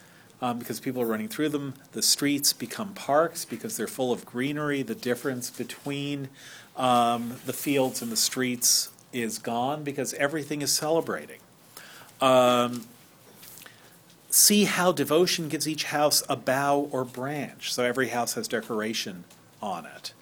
[0.42, 1.74] um, because people are running through them.
[1.92, 4.82] The streets become parks because they're full of greenery.
[4.82, 6.30] The difference between
[6.78, 11.40] um, the fields and the streets is gone because everything is celebrating.
[14.30, 17.74] See how devotion gives each house a bough or branch.
[17.74, 19.24] So every house has decoration
[19.62, 20.14] on it.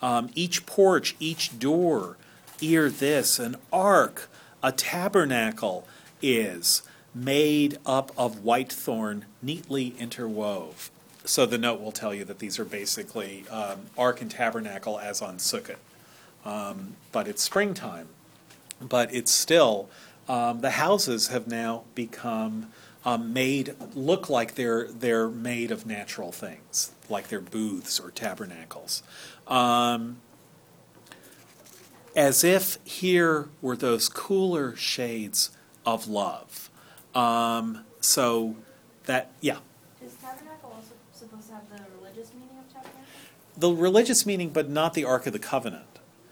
[0.00, 2.16] Um, each porch, each door,
[2.60, 4.28] ere this, an ark,
[4.62, 5.86] a tabernacle
[6.20, 6.82] is
[7.14, 10.90] made up of white thorn, neatly interwove.
[11.24, 15.22] So the note will tell you that these are basically um, ark and tabernacle as
[15.22, 15.76] on Sukkot.
[16.44, 18.08] Um, but it's springtime.
[18.80, 19.88] But it's still,
[20.28, 22.72] um, the houses have now become
[23.04, 29.02] um, made, look like they're, they're made of natural things, like they're booths or tabernacles.
[29.46, 30.18] Um,
[32.14, 35.50] as if here were those cooler shades
[35.84, 36.70] of love.
[37.14, 38.56] Um, so
[39.04, 39.58] that, yeah,
[40.04, 43.00] Is tabernacle also supposed to have the religious meaning of tabernacle?
[43.56, 45.84] the religious meaning, but not the Ark of the Covenant.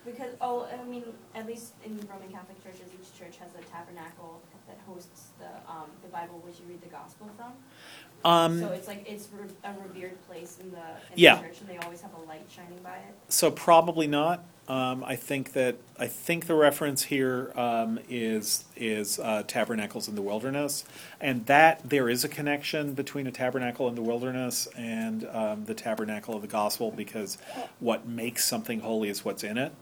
[0.05, 1.05] Because, oh, I mean,
[1.35, 5.91] at least in Roman Catholic churches, each church has a tabernacle that hosts the, um,
[6.00, 7.53] the Bible which you read the gospel from.
[8.23, 10.83] Um, So it's like, it's re- a revered place in the, in
[11.15, 11.37] Yeah.
[11.37, 13.15] the church, and they always have a light shining by it.
[13.29, 14.45] So probably not.
[14.69, 20.15] Um, I think that I think the reference here um, is is uh, tabernacles in
[20.15, 20.85] the wilderness,
[21.21, 25.75] and that there is a connection between a tabernacle in the wilderness and um, the
[25.75, 27.37] tabernacle of the gospel because
[27.81, 29.73] what makes something holy is what's in it.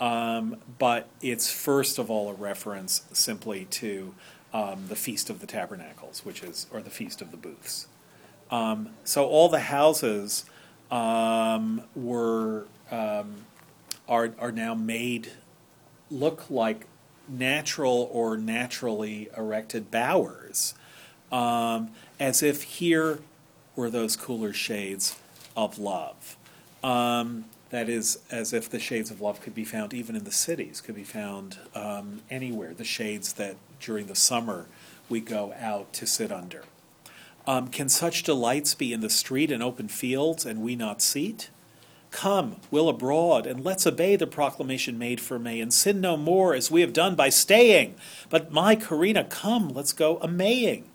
[0.00, 4.14] Um, but it's first of all a reference simply to
[4.52, 7.86] um, the feast of the tabernacles, which is or the feast of the booths.
[8.50, 10.44] Um, so all the houses
[10.90, 13.46] um, were um,
[14.08, 15.32] are are now made
[16.10, 16.86] look like
[17.28, 20.74] natural or naturally erected bowers,
[21.30, 21.90] um,
[22.20, 23.20] as if here
[23.74, 25.18] were those cooler shades
[25.56, 26.36] of love.
[26.84, 30.32] Um, that is, as if the shades of love could be found even in the
[30.32, 31.56] cities, could be found
[32.28, 32.74] anywhere.
[32.74, 34.66] The shades that during the summer
[35.08, 36.64] we go out to sit under.
[37.46, 41.50] Um, can such delights be in the street and open fields, and we not seat?
[42.10, 46.54] Come, will abroad, and let's obey the proclamation made for May, and sin no more
[46.54, 47.96] as we have done by staying.
[48.30, 50.88] But my Corinna, come, let's go a maying.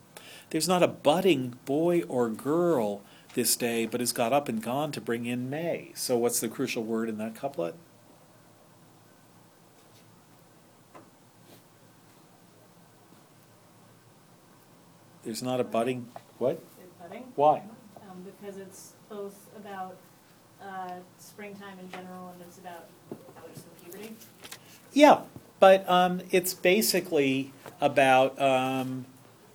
[0.52, 3.02] There's not a budding boy or girl
[3.34, 5.92] this day, but has got up and gone to bring in May.
[5.96, 7.76] So, what's the crucial word in that couplet?
[15.28, 16.08] There's not a budding.
[16.38, 16.64] What?
[17.02, 17.26] Budding.
[17.36, 17.62] Why?
[17.98, 19.98] Um, because it's both about
[20.64, 22.86] uh, springtime in general and it's about
[23.46, 24.16] there's some puberty.
[24.94, 25.24] Yeah,
[25.60, 27.52] but um, it's basically
[27.82, 29.06] about um,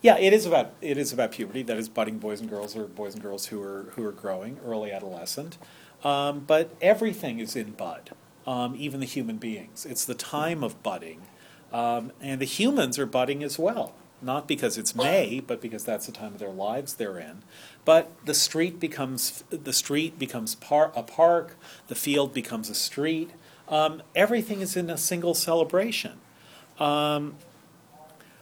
[0.02, 1.62] yeah, it is about it is about puberty.
[1.62, 4.58] That is budding boys and girls or boys and girls who are who are growing,
[4.66, 5.56] early adolescent.
[6.04, 8.10] Um, but everything is in bud,
[8.46, 9.86] um, even the human beings.
[9.86, 11.22] It's the time of budding,
[11.72, 13.94] um, and the humans are budding as well.
[14.22, 17.42] Not because it's May, but because that's the time of their lives they're in.
[17.84, 21.56] But the street becomes the street becomes par- a park.
[21.88, 23.30] The field becomes a street.
[23.68, 26.20] Um, everything is in a single celebration.
[26.78, 27.34] Um,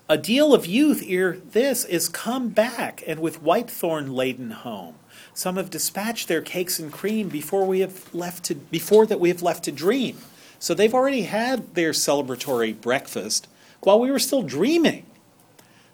[0.09, 4.97] a deal of youth ere this is come back, and with whitethorn laden home.
[5.33, 9.31] Some have dispatched their cakes and cream before we have left to before that we
[9.31, 10.19] have left to dream.
[10.59, 13.49] So they've already had their celebratory breakfast
[13.81, 15.07] while we were still dreaming.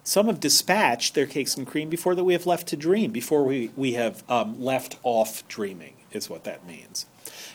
[0.07, 3.43] Some have dispatched their cakes and cream before that we have left to dream, before
[3.43, 7.07] we, we have um, left off dreaming, is what that means.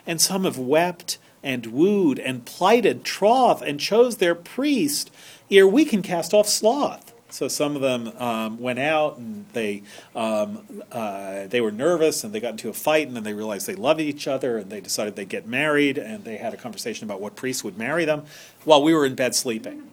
[0.07, 5.11] And some have wept and wooed and plighted troth and chose their priest
[5.50, 7.14] ere we can cast off sloth.
[7.30, 9.82] So some of them um, went out and they
[10.14, 13.66] um, uh, they were nervous and they got into a fight and then they realized
[13.66, 17.07] they loved each other and they decided they'd get married and they had a conversation
[17.07, 18.26] about what priest would marry them
[18.64, 19.84] while we were in bed sleeping.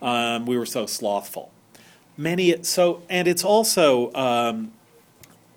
[0.00, 1.50] Um, we were so slothful.
[2.16, 4.72] Many so and it's also um,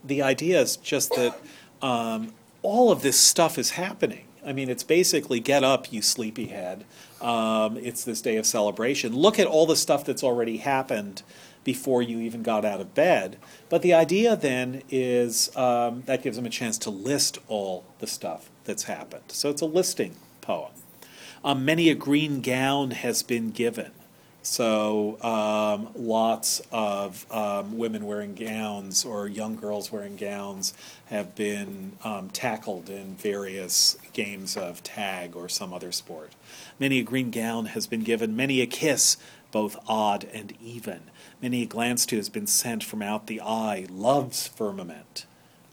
[0.04, 1.40] the idea is just that
[1.82, 4.26] um, all of this stuff is happening.
[4.46, 6.86] I mean, it's basically get up, you sleepyhead.
[7.22, 9.14] Um, it's this day of celebration.
[9.14, 11.22] Look at all the stuff that's already happened
[11.64, 13.38] before you even got out of bed.
[13.68, 18.08] But the idea then is um, that gives them a chance to list all the
[18.08, 19.24] stuff that's happened.
[19.28, 20.72] So it's a listing poem.
[21.44, 23.92] Um, many a green gown has been given.
[24.50, 30.74] So um, lots of um, women wearing gowns or young girls wearing gowns
[31.08, 36.32] have been um, tackled in various games of tag or some other sport.
[36.80, 39.18] Many a green gown has been given, many a kiss,
[39.52, 41.02] both odd and even.
[41.42, 45.26] Many a glance to has been sent from out the eye, love's firmament.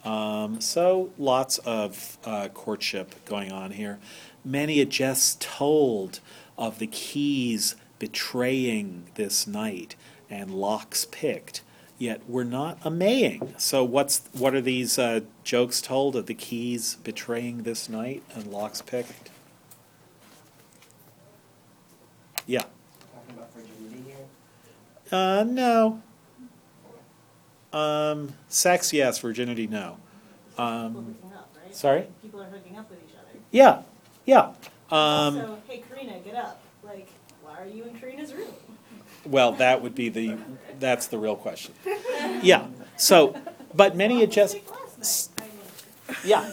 [0.05, 4.01] Um, so lots of uh, courtship going on here.
[4.45, 6.19] Many a jest told
[6.59, 9.97] of the keys betraying this night
[10.31, 11.63] and locks picked
[11.99, 13.55] yet we're not a maying.
[13.57, 18.47] So what's what are these uh, jokes told of the keys betraying this night and
[18.47, 19.31] locks picked?
[22.47, 22.61] Yeah.
[22.61, 24.27] Talking about virginity here.
[25.11, 26.03] Uh, no.
[27.73, 29.19] Um, sex, yes.
[29.19, 29.97] Virginity, no.
[30.59, 31.75] Um, up, right?
[31.75, 32.07] sorry?
[32.23, 33.39] People are hooking up with each other.
[33.51, 33.83] yeah,
[34.27, 34.53] yeah.
[34.91, 36.61] Um, also, hey Corinna, get up.
[37.55, 38.49] Why are you in Corinna's room?
[39.25, 40.37] well, that would be the
[40.81, 41.73] that's the real question.
[42.43, 42.67] Yeah.
[42.97, 43.37] So,
[43.73, 44.57] but many adjust.
[44.57, 46.19] was sick last night.
[46.25, 46.51] Yeah.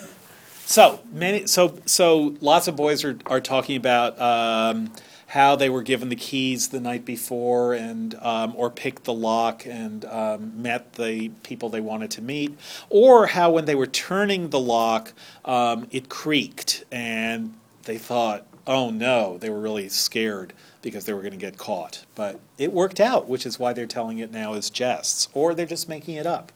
[0.66, 1.48] So many.
[1.48, 4.92] So so lots of boys are are talking about um,
[5.26, 9.66] how they were given the keys the night before and um, or picked the lock
[9.66, 12.56] and um, met the people they wanted to meet,
[12.92, 15.14] or how when they were turning the lock,
[15.46, 21.22] um, it creaked and they thought, oh no, they were really scared because they were
[21.22, 22.06] going to get caught.
[22.16, 25.66] But it worked out, which is why they're telling it now as jests, or they're
[25.66, 26.52] just making it up.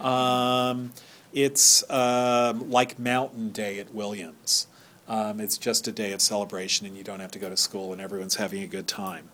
[0.00, 0.92] Um,
[1.32, 4.66] it's um, like Mountain Day at Williams.
[5.08, 7.92] Um, it's just a day of celebration, and you don't have to go to school,
[7.92, 9.30] and everyone's having a good time.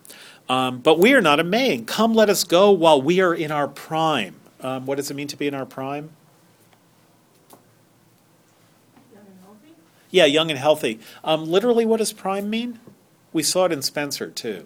[0.47, 1.85] Um, but we are not a Maying.
[1.85, 4.35] Come, let us go while we are in our prime.
[4.61, 6.11] Um, what does it mean to be in our prime?
[9.13, 9.75] Young and healthy?
[10.11, 10.99] Yeah, young and healthy.
[11.23, 12.79] Um, literally, what does prime mean?
[13.35, 14.65] We saw it in Spenser, too.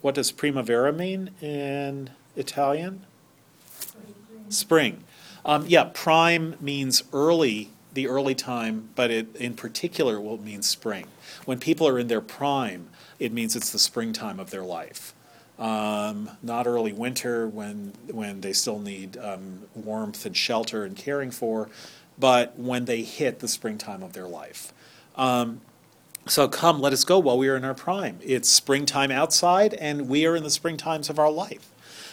[0.00, 3.04] What does primavera mean in Italian?
[4.48, 5.02] Spring.
[5.44, 11.08] Um, yeah, prime means early, the early time, but it in particular will mean spring.
[11.46, 15.14] When people are in their prime, it means it's the springtime of their life.
[15.58, 21.32] Um, not early winter when when they still need um, warmth and shelter and caring
[21.32, 21.70] for,
[22.20, 24.72] but when they hit the springtime of their life.
[25.16, 25.60] Um,
[26.26, 28.18] so come, let us go while we are in our prime.
[28.22, 31.68] It's springtime outside, and we are in the springtimes of our life.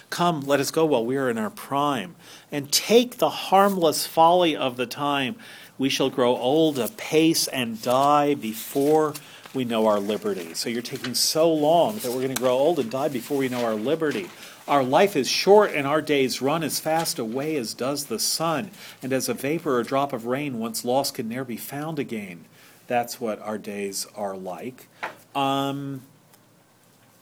[0.09, 2.15] Come, let us go while we are in our prime,
[2.51, 5.35] and take the harmless folly of the time.
[5.77, 9.13] We shall grow old apace and die before
[9.53, 10.55] we know our liberty.
[10.55, 13.49] So you're taking so long that we're going to grow old and die before we
[13.49, 14.29] know our liberty.
[14.67, 18.71] Our life is short, and our days run as fast away as does the sun,
[19.03, 22.45] and as a vapor or drop of rain once lost can ne'er be found again.
[22.89, 24.87] That's what our days are like.
[25.35, 26.01] Um,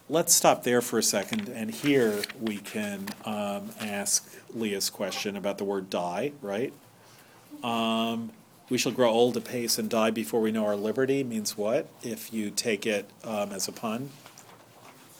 [0.08, 5.58] let's stop there for a second, and here we can um, ask Leah's question about
[5.58, 6.72] the word die, right?
[7.62, 8.30] Um,
[8.70, 12.32] we shall grow old apace and die before we know our liberty means what, if
[12.32, 14.08] you take it um, as a pun?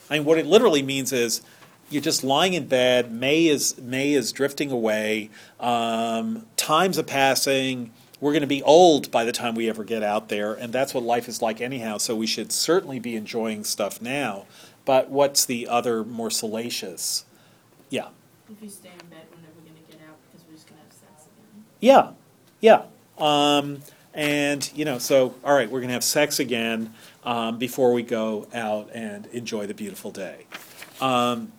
[0.09, 1.43] I mean, what it literally means is
[1.91, 3.13] you're just lying in bed.
[3.13, 5.29] May is May is drifting away.
[5.61, 7.91] Um, times are passing.
[8.21, 10.93] We're going to be old by the time we ever get out there, and that's
[10.93, 11.99] what life is like anyhow.
[11.99, 14.47] So we should certainly be enjoying stuff now.
[14.85, 17.25] But what's the other more salacious?
[17.91, 18.09] Yeah,
[18.51, 20.93] If you stay in bed, we're never gonna get out because we're just gonna have
[20.93, 21.65] sex again.
[21.81, 22.11] yeah,
[22.61, 22.83] yeah.
[23.19, 23.83] Um,
[24.15, 26.93] and you know, so all right, we're going to have sex again
[27.25, 30.47] um, before we go out and enjoy the beautiful day.
[31.01, 31.53] Um,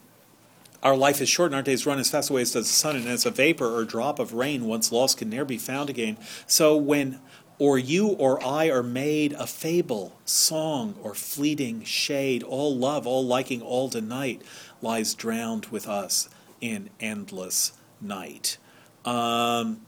[0.82, 2.96] our life is short, and our days run as fast away as does the sun,
[2.96, 6.18] and as a vapor or drop of rain, once lost, can ne'er be found again.
[6.48, 7.20] So when
[7.60, 13.26] or you or I are made a fable, song, or fleeting shade, all love, all
[13.26, 14.42] liking, all delight
[14.82, 16.30] lies drowned with us
[16.62, 18.58] in endless night.
[19.04, 19.82] Um,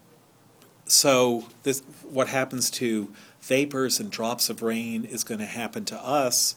[0.86, 5.96] so this, what happens to vapors and drops of rain is going to happen to
[5.96, 6.56] us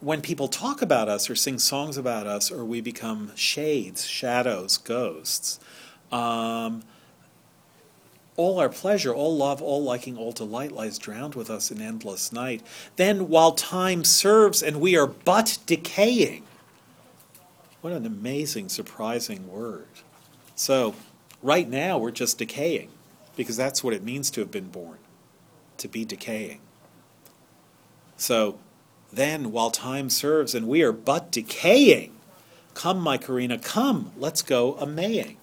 [0.00, 4.78] when people talk about us or sing songs about us, or we become shades, shadows,
[4.78, 5.60] ghosts.
[6.10, 6.82] Um,
[8.36, 12.32] all our pleasure, all love, all liking, all delight lies drowned with us in endless
[12.32, 12.62] night.
[12.96, 16.44] Then, while time serves and we are but decaying,
[17.82, 19.88] what an amazing, surprising word.
[20.54, 20.94] So,
[21.42, 22.88] right now, we're just decaying
[23.36, 24.98] because that's what it means to have been born,
[25.76, 26.60] to be decaying.
[28.16, 28.58] So,
[29.12, 32.14] then, while time serves and we are but decaying,
[32.74, 35.36] come, my Corinna, come, let's go a maying.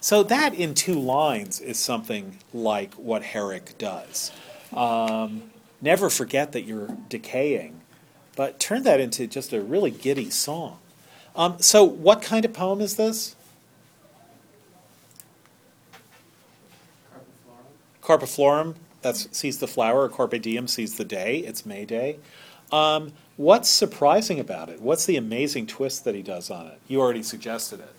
[0.00, 4.32] So, that in two lines is something like what Herrick does.
[4.74, 5.50] Um,
[5.80, 7.80] never forget that you're decaying,
[8.36, 10.78] but turn that into just a really giddy song.
[11.36, 13.36] Um, so, what kind of poem is this?
[18.00, 21.38] Carpet Carpe Florem, that's seize the flower, or Carpe Diem seize the day.
[21.38, 22.18] It's May Day.
[22.72, 24.80] Um, what's surprising about it?
[24.80, 26.78] What's the amazing twist that he does on it?
[26.88, 27.94] You already suggested it,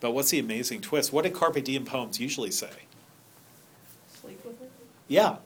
[0.00, 1.12] but what's the amazing twist?
[1.12, 2.70] What did Carpe Diem poems usually say?
[4.20, 4.66] Sleep with her?
[5.08, 5.36] Yeah,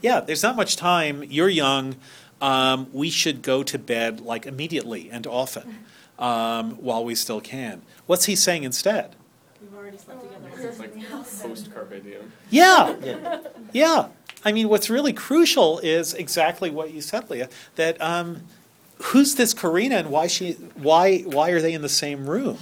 [0.00, 0.20] yeah.
[0.20, 1.24] There's not much time.
[1.24, 1.96] You're young.
[2.40, 5.78] Um, we should go to bed like immediately and often.
[6.18, 7.82] um, while we still can.
[8.06, 9.16] What's he saying instead?
[9.60, 10.68] We've already slept together.
[10.68, 10.94] It's like
[11.42, 12.32] post carpe diem.
[12.50, 12.94] Yeah,
[13.72, 14.08] yeah.
[14.44, 17.48] I mean, what's really crucial is exactly what you said, Leah.
[17.76, 18.42] That um,
[19.02, 22.58] who's this Corinna and why she why why are they in the same room?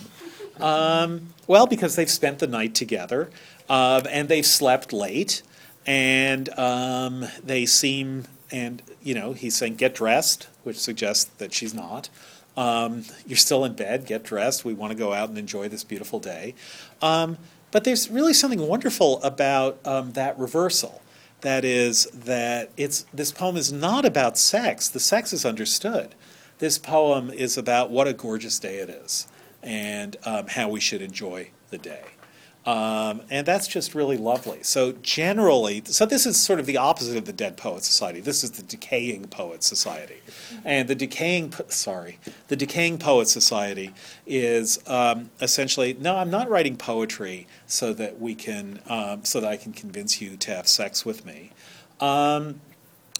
[0.60, 3.30] Um, well, because they've spent the night together,
[3.68, 5.42] um, and they've slept late,
[5.86, 11.74] and um, they seem and you know he's saying get dressed, which suggests that she's
[11.74, 12.08] not.
[12.56, 14.06] Um, you're still in bed.
[14.06, 14.64] Get dressed.
[14.64, 16.54] We want to go out and enjoy this beautiful day.
[17.00, 17.38] Um,
[17.70, 21.01] but there's really something wonderful about um, that reversal.
[21.42, 24.88] That is that it's this poem is not about sex.
[24.88, 26.14] The sex is understood.
[26.58, 29.26] This poem is about what a gorgeous day it is
[29.62, 32.11] and um, how we should enjoy the day.
[32.64, 34.62] Um, and that's just really lovely.
[34.62, 38.20] So generally, so this is sort of the opposite of the Dead Poet Society.
[38.20, 40.22] This is the Decaying Poet Society,
[40.64, 43.92] and the decaying sorry, the Decaying Poet Society
[44.26, 49.50] is um, essentially no, I'm not writing poetry so that we can um, so that
[49.50, 51.50] I can convince you to have sex with me.
[52.00, 52.60] Um,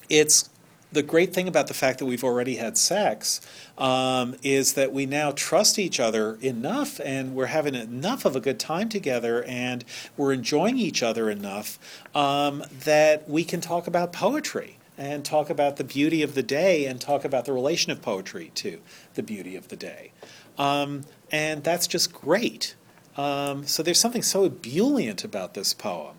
[0.09, 0.51] it's
[0.93, 3.41] the great thing about the fact that we've already had sex
[3.79, 8.41] um, is that we now trust each other enough and we're having enough of a
[8.41, 9.85] good time together and
[10.17, 11.79] we're enjoying each other enough
[12.15, 16.85] um, that we can talk about poetry and talk about the beauty of the day
[16.85, 18.81] and talk about the relation of poetry to
[19.15, 20.13] the beauty of the day.
[20.59, 22.75] Um, and that's just great.
[23.17, 26.17] Um, so there's something so ebullient about this poem.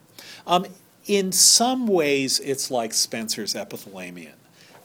[0.48, 0.66] Um,
[1.06, 4.34] in some ways, it's like Spenser's Epithalamion.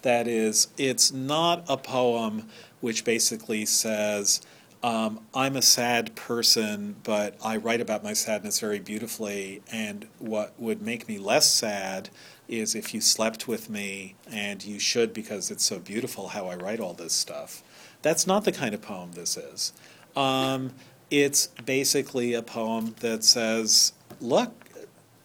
[0.09, 2.49] That is, it's not a poem
[2.81, 4.41] which basically says,
[4.83, 10.59] um, I'm a sad person, but I write about my sadness very beautifully, and what
[10.59, 12.09] would make me less sad
[12.49, 16.57] is if you slept with me, and you should because it's so beautiful how I
[16.57, 17.63] write all this stuff.
[18.01, 19.75] That's not the kind of poem this is.
[20.17, 20.73] Um,
[21.11, 23.93] it's basically a poem that says,
[24.23, 24.55] Look,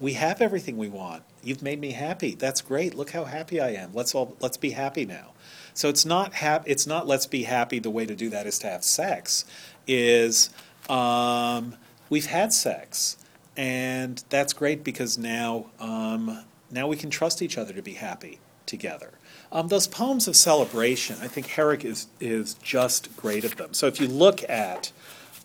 [0.01, 1.23] we have everything we want.
[1.43, 2.35] You've made me happy.
[2.35, 2.95] That's great.
[2.95, 3.91] Look how happy I am.
[3.93, 5.33] Let's all let's be happy now.
[5.73, 7.79] So it's not hap- it's not let's be happy.
[7.79, 9.45] The way to do that is to have sex.
[9.87, 10.49] Is
[10.89, 11.75] um,
[12.09, 13.17] we've had sex,
[13.57, 18.39] and that's great because now um, now we can trust each other to be happy
[18.65, 19.11] together.
[19.51, 23.73] Um, those poems of celebration, I think Herrick is is just great at them.
[23.73, 24.91] So if you look at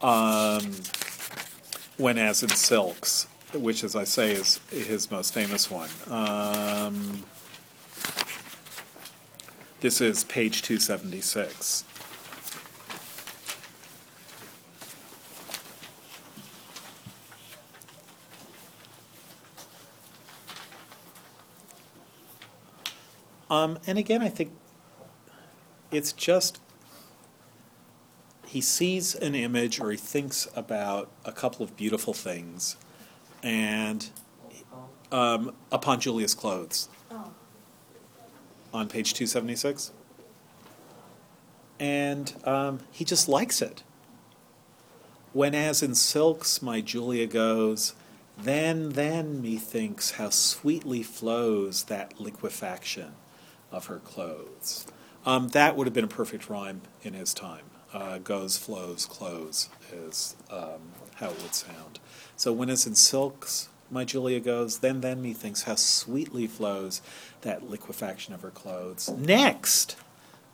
[0.01, 0.73] um,
[1.97, 5.89] When As in Silks, which, as I say, is his most famous one.
[6.09, 7.25] Um,
[9.81, 11.85] this is page 276.
[23.51, 24.53] Um, and again, I think
[25.91, 26.61] it's just
[28.47, 32.77] he sees an image or he thinks about a couple of beautiful things
[33.43, 34.09] and
[35.13, 37.33] um, upon Julia's clothes Oh.
[38.73, 39.93] on page 276.
[41.81, 43.83] And um, he just likes it.
[45.33, 47.95] When as in silks my Julia goes,
[48.37, 53.13] then, then, methinks, how sweetly flows that liquefaction
[53.71, 54.87] of her clothes.
[55.27, 57.65] Um, that would have been a perfect rhyme in his time.
[57.93, 61.99] Uh, goes, flows, clothes is um, how it would sound.
[62.39, 67.01] So when as in silks my Julia goes, then, then, methinks, how sweetly flows
[67.41, 69.09] that liquefaction of her clothes.
[69.09, 69.97] Next,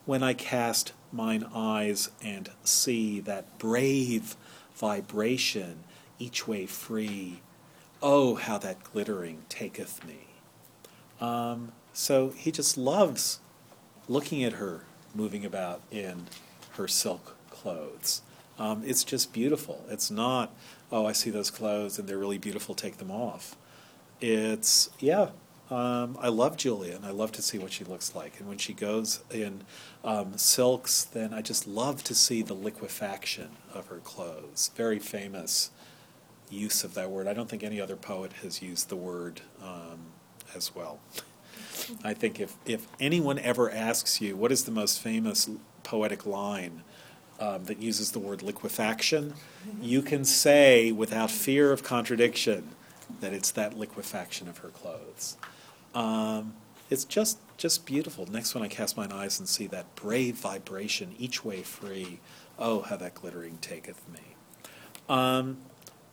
[0.05, 4.36] when I cast mine eyes and see that brave
[4.74, 5.81] vibration
[6.19, 7.40] each way free,
[8.02, 10.28] oh, how that glittering taketh me.
[11.20, 13.40] Um, so he just loves
[14.09, 14.82] looking at her
[15.15, 16.27] moving about in
[16.73, 18.23] her silk clothes.
[18.59, 19.85] Um, it's just beautiful.
[19.89, 20.55] It's not,
[20.95, 23.57] oh, I see those clothes and they're really beautiful, take them off.
[24.21, 25.31] It's, yeah,
[25.69, 28.39] um, I love Julia and I love to see what she looks like.
[28.39, 29.62] And when she goes in
[30.05, 34.71] um, silks, then I just love to see the liquefaction of her clothes.
[34.77, 35.73] Very famous
[36.49, 37.27] use of that word.
[37.27, 39.99] I don't think any other poet has used the word um,
[40.55, 41.01] as well.
[42.05, 45.51] I think if, if anyone ever asks you what is the most famous
[45.83, 46.85] poetic line
[47.40, 49.35] um, that uses the word liquefaction,
[49.81, 52.69] you can say without fear of contradiction
[53.20, 55.36] that it's that liquefaction of her clothes.
[55.94, 56.55] Um,
[56.90, 58.27] it's just just beautiful.
[58.27, 62.20] Next one, I cast mine eyes and see that brave vibration, each way free.
[62.59, 64.20] Oh, how that glittering taketh me.
[65.09, 65.59] Um,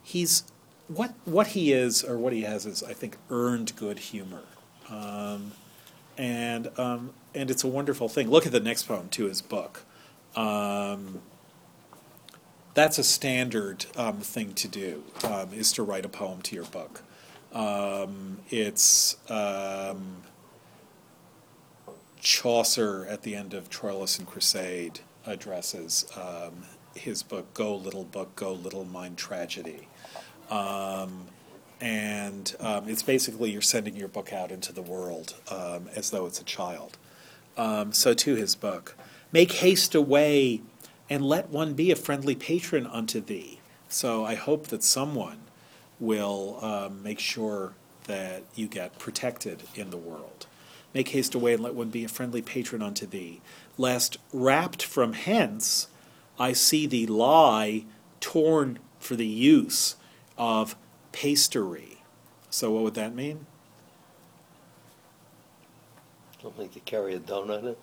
[0.03, 0.43] he's
[0.88, 4.43] what what he is or what he has is, I think, earned good humor,
[4.89, 5.52] um,
[6.18, 8.30] and um, and it's a wonderful thing.
[8.30, 9.84] Look at the next poem to his book.
[10.36, 11.22] Um,
[12.74, 16.66] that's a standard um, thing to do, um, is to write a poem to your
[16.66, 17.03] book.
[17.53, 20.24] Um, it's um,
[22.22, 26.64] Chaucer at the end of Troilus and Criseyde addresses um,
[26.95, 29.88] his book, Go Little Book, Go Little Mine Tragedy.
[30.49, 32.56] And
[32.88, 35.36] it's basically you're sending your book out into the world
[35.95, 36.98] as though it's a child.
[37.91, 38.95] So to his book,
[39.32, 40.62] make haste away
[41.10, 43.60] and let one be a friendly patron unto thee.
[43.90, 45.40] So I hope that someone
[45.99, 47.74] will um, make sure
[48.06, 50.48] that you get protected in the world.
[50.94, 53.41] Make haste away and let one be a friendly patron unto thee,
[53.78, 55.88] lest rapt from hence
[56.40, 57.86] I see thee lie
[58.20, 59.95] torn for the use
[60.38, 60.76] of
[61.12, 62.03] pastry.
[62.49, 63.45] So what would that mean?
[66.41, 67.76] Something to carry a donut in?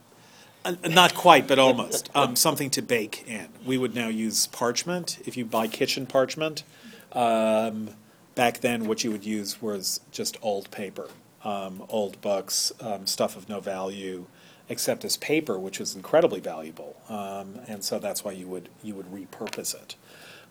[0.68, 2.10] Uh, Not quite, but almost.
[2.18, 3.48] Um, something to bake in.
[3.64, 5.18] We would now use parchment.
[5.24, 6.64] If you buy kitchen parchment,
[7.12, 7.90] um,
[8.34, 11.08] back then what you would use was just old paper,
[11.44, 14.26] um, old books, um, stuff of no value,
[14.68, 16.96] except as paper, which was incredibly valuable.
[17.08, 19.94] Um, and so that's why you would you would repurpose it.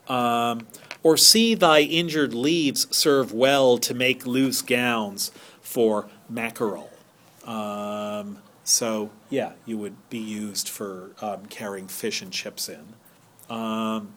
[0.10, 0.68] Um,
[1.03, 5.31] or see thy injured leaves serve well to make loose gowns
[5.61, 6.89] for mackerel.
[7.45, 8.38] Um,
[8.68, 12.94] so yeah, you would be used for um, carrying fish and chips in.
[13.49, 14.14] Um,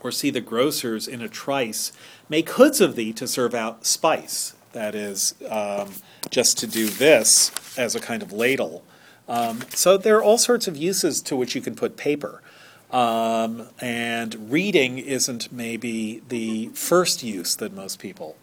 [0.00, 1.92] or see the grocers in a trice
[2.28, 4.54] make hoods of thee to serve out spice.
[4.72, 5.90] That is um,
[6.30, 8.84] just to do this as a kind of ladle.
[9.28, 12.42] Um, so there are all sorts of uses to which you can put paper.
[12.90, 18.36] Um, and reading isn't maybe the first use that most people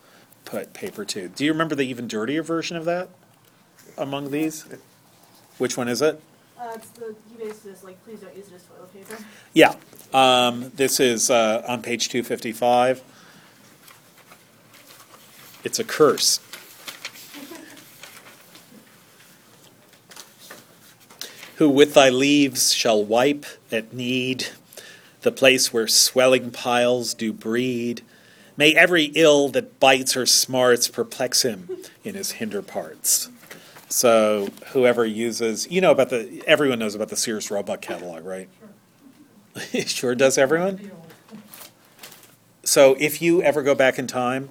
[0.45, 1.27] put paper to.
[1.29, 3.09] Do you remember the even dirtier version of that
[3.97, 4.65] among these?
[5.57, 6.19] Which one is it?
[6.59, 9.17] Uh, it's the, he basically says like, please don't use it as toilet paper.
[9.53, 9.75] Yeah,
[10.13, 13.01] um, this is uh, on page 255.
[15.63, 16.39] It's a curse.
[21.57, 24.47] Who with thy leaves shall wipe at need
[25.23, 28.01] the place where swelling piles do breed.
[28.55, 31.69] May every ill that bites or smarts perplex him
[32.03, 33.29] in his hinder parts.
[33.93, 38.49] So whoever uses, you know about the, everyone knows about the Sears Roebuck catalog, right?
[39.85, 40.91] sure does everyone?
[42.63, 44.49] So if you ever go back in time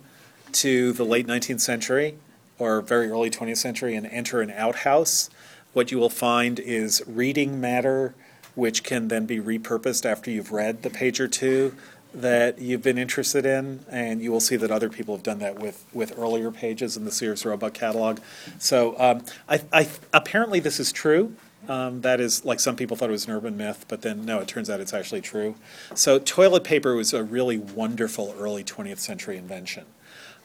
[0.52, 2.14] to the late 19th century
[2.60, 5.28] or very early 20th century and enter an outhouse,
[5.72, 8.14] what you will find is reading matter,
[8.54, 11.74] which can then be repurposed after you've read the page or two
[12.14, 15.58] that you've been interested in, and you will see that other people have done that
[15.58, 18.18] with, with earlier pages in the Sears Roebuck catalog.
[18.58, 21.34] So um, I, I, apparently this is true.
[21.68, 24.40] Um, that is like some people thought it was an urban myth, but then no,
[24.40, 25.54] it turns out it's actually true.
[25.94, 29.84] So toilet paper was a really wonderful early 20th century invention.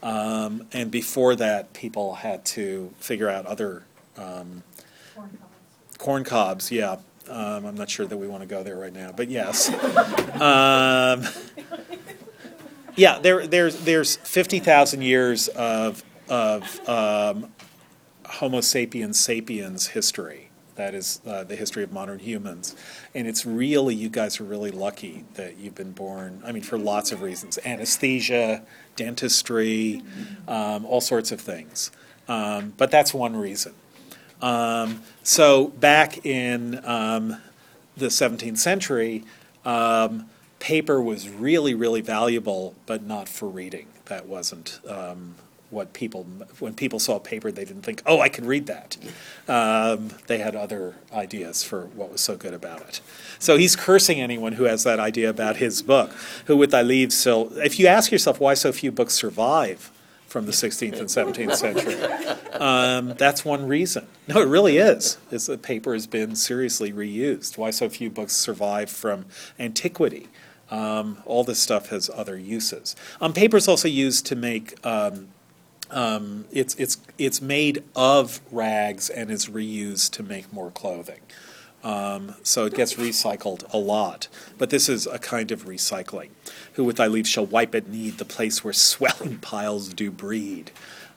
[0.03, 3.83] Um, and before that, people had to figure out other
[4.15, 4.63] um,
[5.15, 5.97] Corn cobs.
[5.97, 6.71] corn cobs.
[6.71, 6.97] Yeah,
[7.29, 9.69] um, I'm not sure that we want to go there right now, but yes.
[10.41, 11.23] um,
[12.95, 17.51] yeah, there, there's there's 50,000 years of of um,
[18.25, 20.49] Homo sapiens sapiens history.
[20.75, 22.75] That is uh, the history of modern humans,
[23.15, 26.43] and it's really you guys are really lucky that you've been born.
[26.45, 28.63] I mean, for lots of reasons: anesthesia,
[28.95, 30.03] dentistry,
[30.47, 31.89] um, all sorts of things.
[32.27, 33.73] Um, but that's one reason.
[34.41, 37.37] Um, so back in um,
[37.95, 39.23] the 17th century,
[39.65, 43.87] um, paper was really, really valuable, but not for reading.
[44.05, 45.35] That wasn't um,
[45.69, 46.23] what people,
[46.59, 48.95] when people saw paper, they didn't think, oh, I can read that.
[49.47, 53.01] Um, they had other ideas for what was so good about it.
[53.39, 56.11] So he's cursing anyone who has that idea about his book,
[56.45, 59.91] who with thy leaves so, if you ask yourself why so few books survive,
[60.27, 61.95] from the 16th and 17th century.
[62.53, 64.07] Um, that's one reason.
[64.27, 65.17] No, it really is.
[65.31, 67.57] Is that paper has been seriously reused.
[67.57, 69.25] Why so few books survive from
[69.57, 70.27] antiquity?
[70.69, 72.95] Um, all this stuff has other uses.
[73.21, 74.85] Um, paper is also used to make.
[74.85, 75.29] Um,
[75.89, 81.21] um, it's it's it's made of rags and is reused to make more clothing.
[81.83, 84.27] Um, so it gets recycled a lot.
[84.57, 86.29] But this is a kind of recycling.
[86.73, 90.71] Who with thy leaves shall wipe at need the place where swelling piles do breed.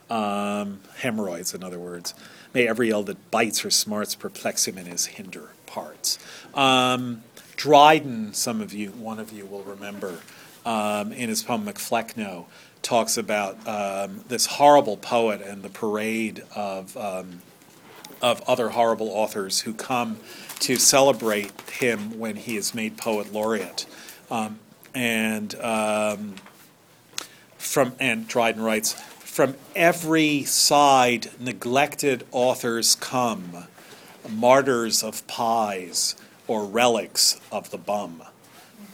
[0.09, 2.13] Um, hemorrhoids, in other words.
[2.53, 6.19] May every ill that bites or smarts perplex him in his hinder parts.
[6.53, 7.23] Um,
[7.55, 10.19] Dryden, some of you, one of you will remember,
[10.65, 12.45] um, in his poem Macflecknoe,
[12.81, 17.41] talks about um, this horrible poet and the parade of um,
[18.21, 20.17] of other horrible authors who come
[20.61, 23.85] to celebrate him when he is made poet laureate.
[24.29, 24.59] Um,
[24.93, 26.35] and um,
[27.57, 33.65] from and Dryden writes, from every side neglected authors come,
[34.29, 36.15] martyrs of pies
[36.47, 38.21] or relics of the bum.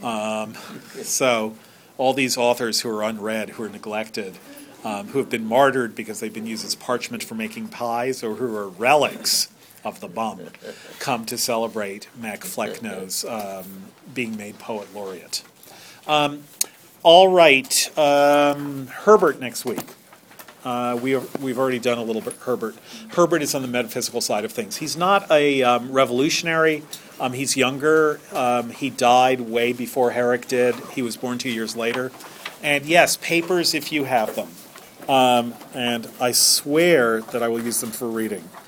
[0.02, 0.54] Um,
[1.02, 1.56] so
[1.98, 4.38] all these authors who are unread, who are neglected,
[4.86, 8.36] um, who have been martyred because they've been used as parchment for making pies, or
[8.36, 9.50] who are relics
[9.88, 10.42] of the bum,
[11.00, 13.84] come to celebrate Mac Flecknoe's um,
[14.14, 15.44] being made poet laureate.
[16.08, 16.44] Um,
[17.04, 19.86] all right, um, Herbert next week.
[20.64, 22.76] Uh, we are, we've already done a little bit Herbert.
[23.10, 24.78] Herbert is on the metaphysical side of things.
[24.78, 26.84] He's not a um, revolutionary.
[27.20, 28.20] Um, he's younger.
[28.34, 30.76] Um, he died way before Herrick did.
[30.94, 32.12] He was born two years later.
[32.62, 34.50] And yes, papers if you have them.
[35.08, 38.50] Um, and I swear that I will use them for reading.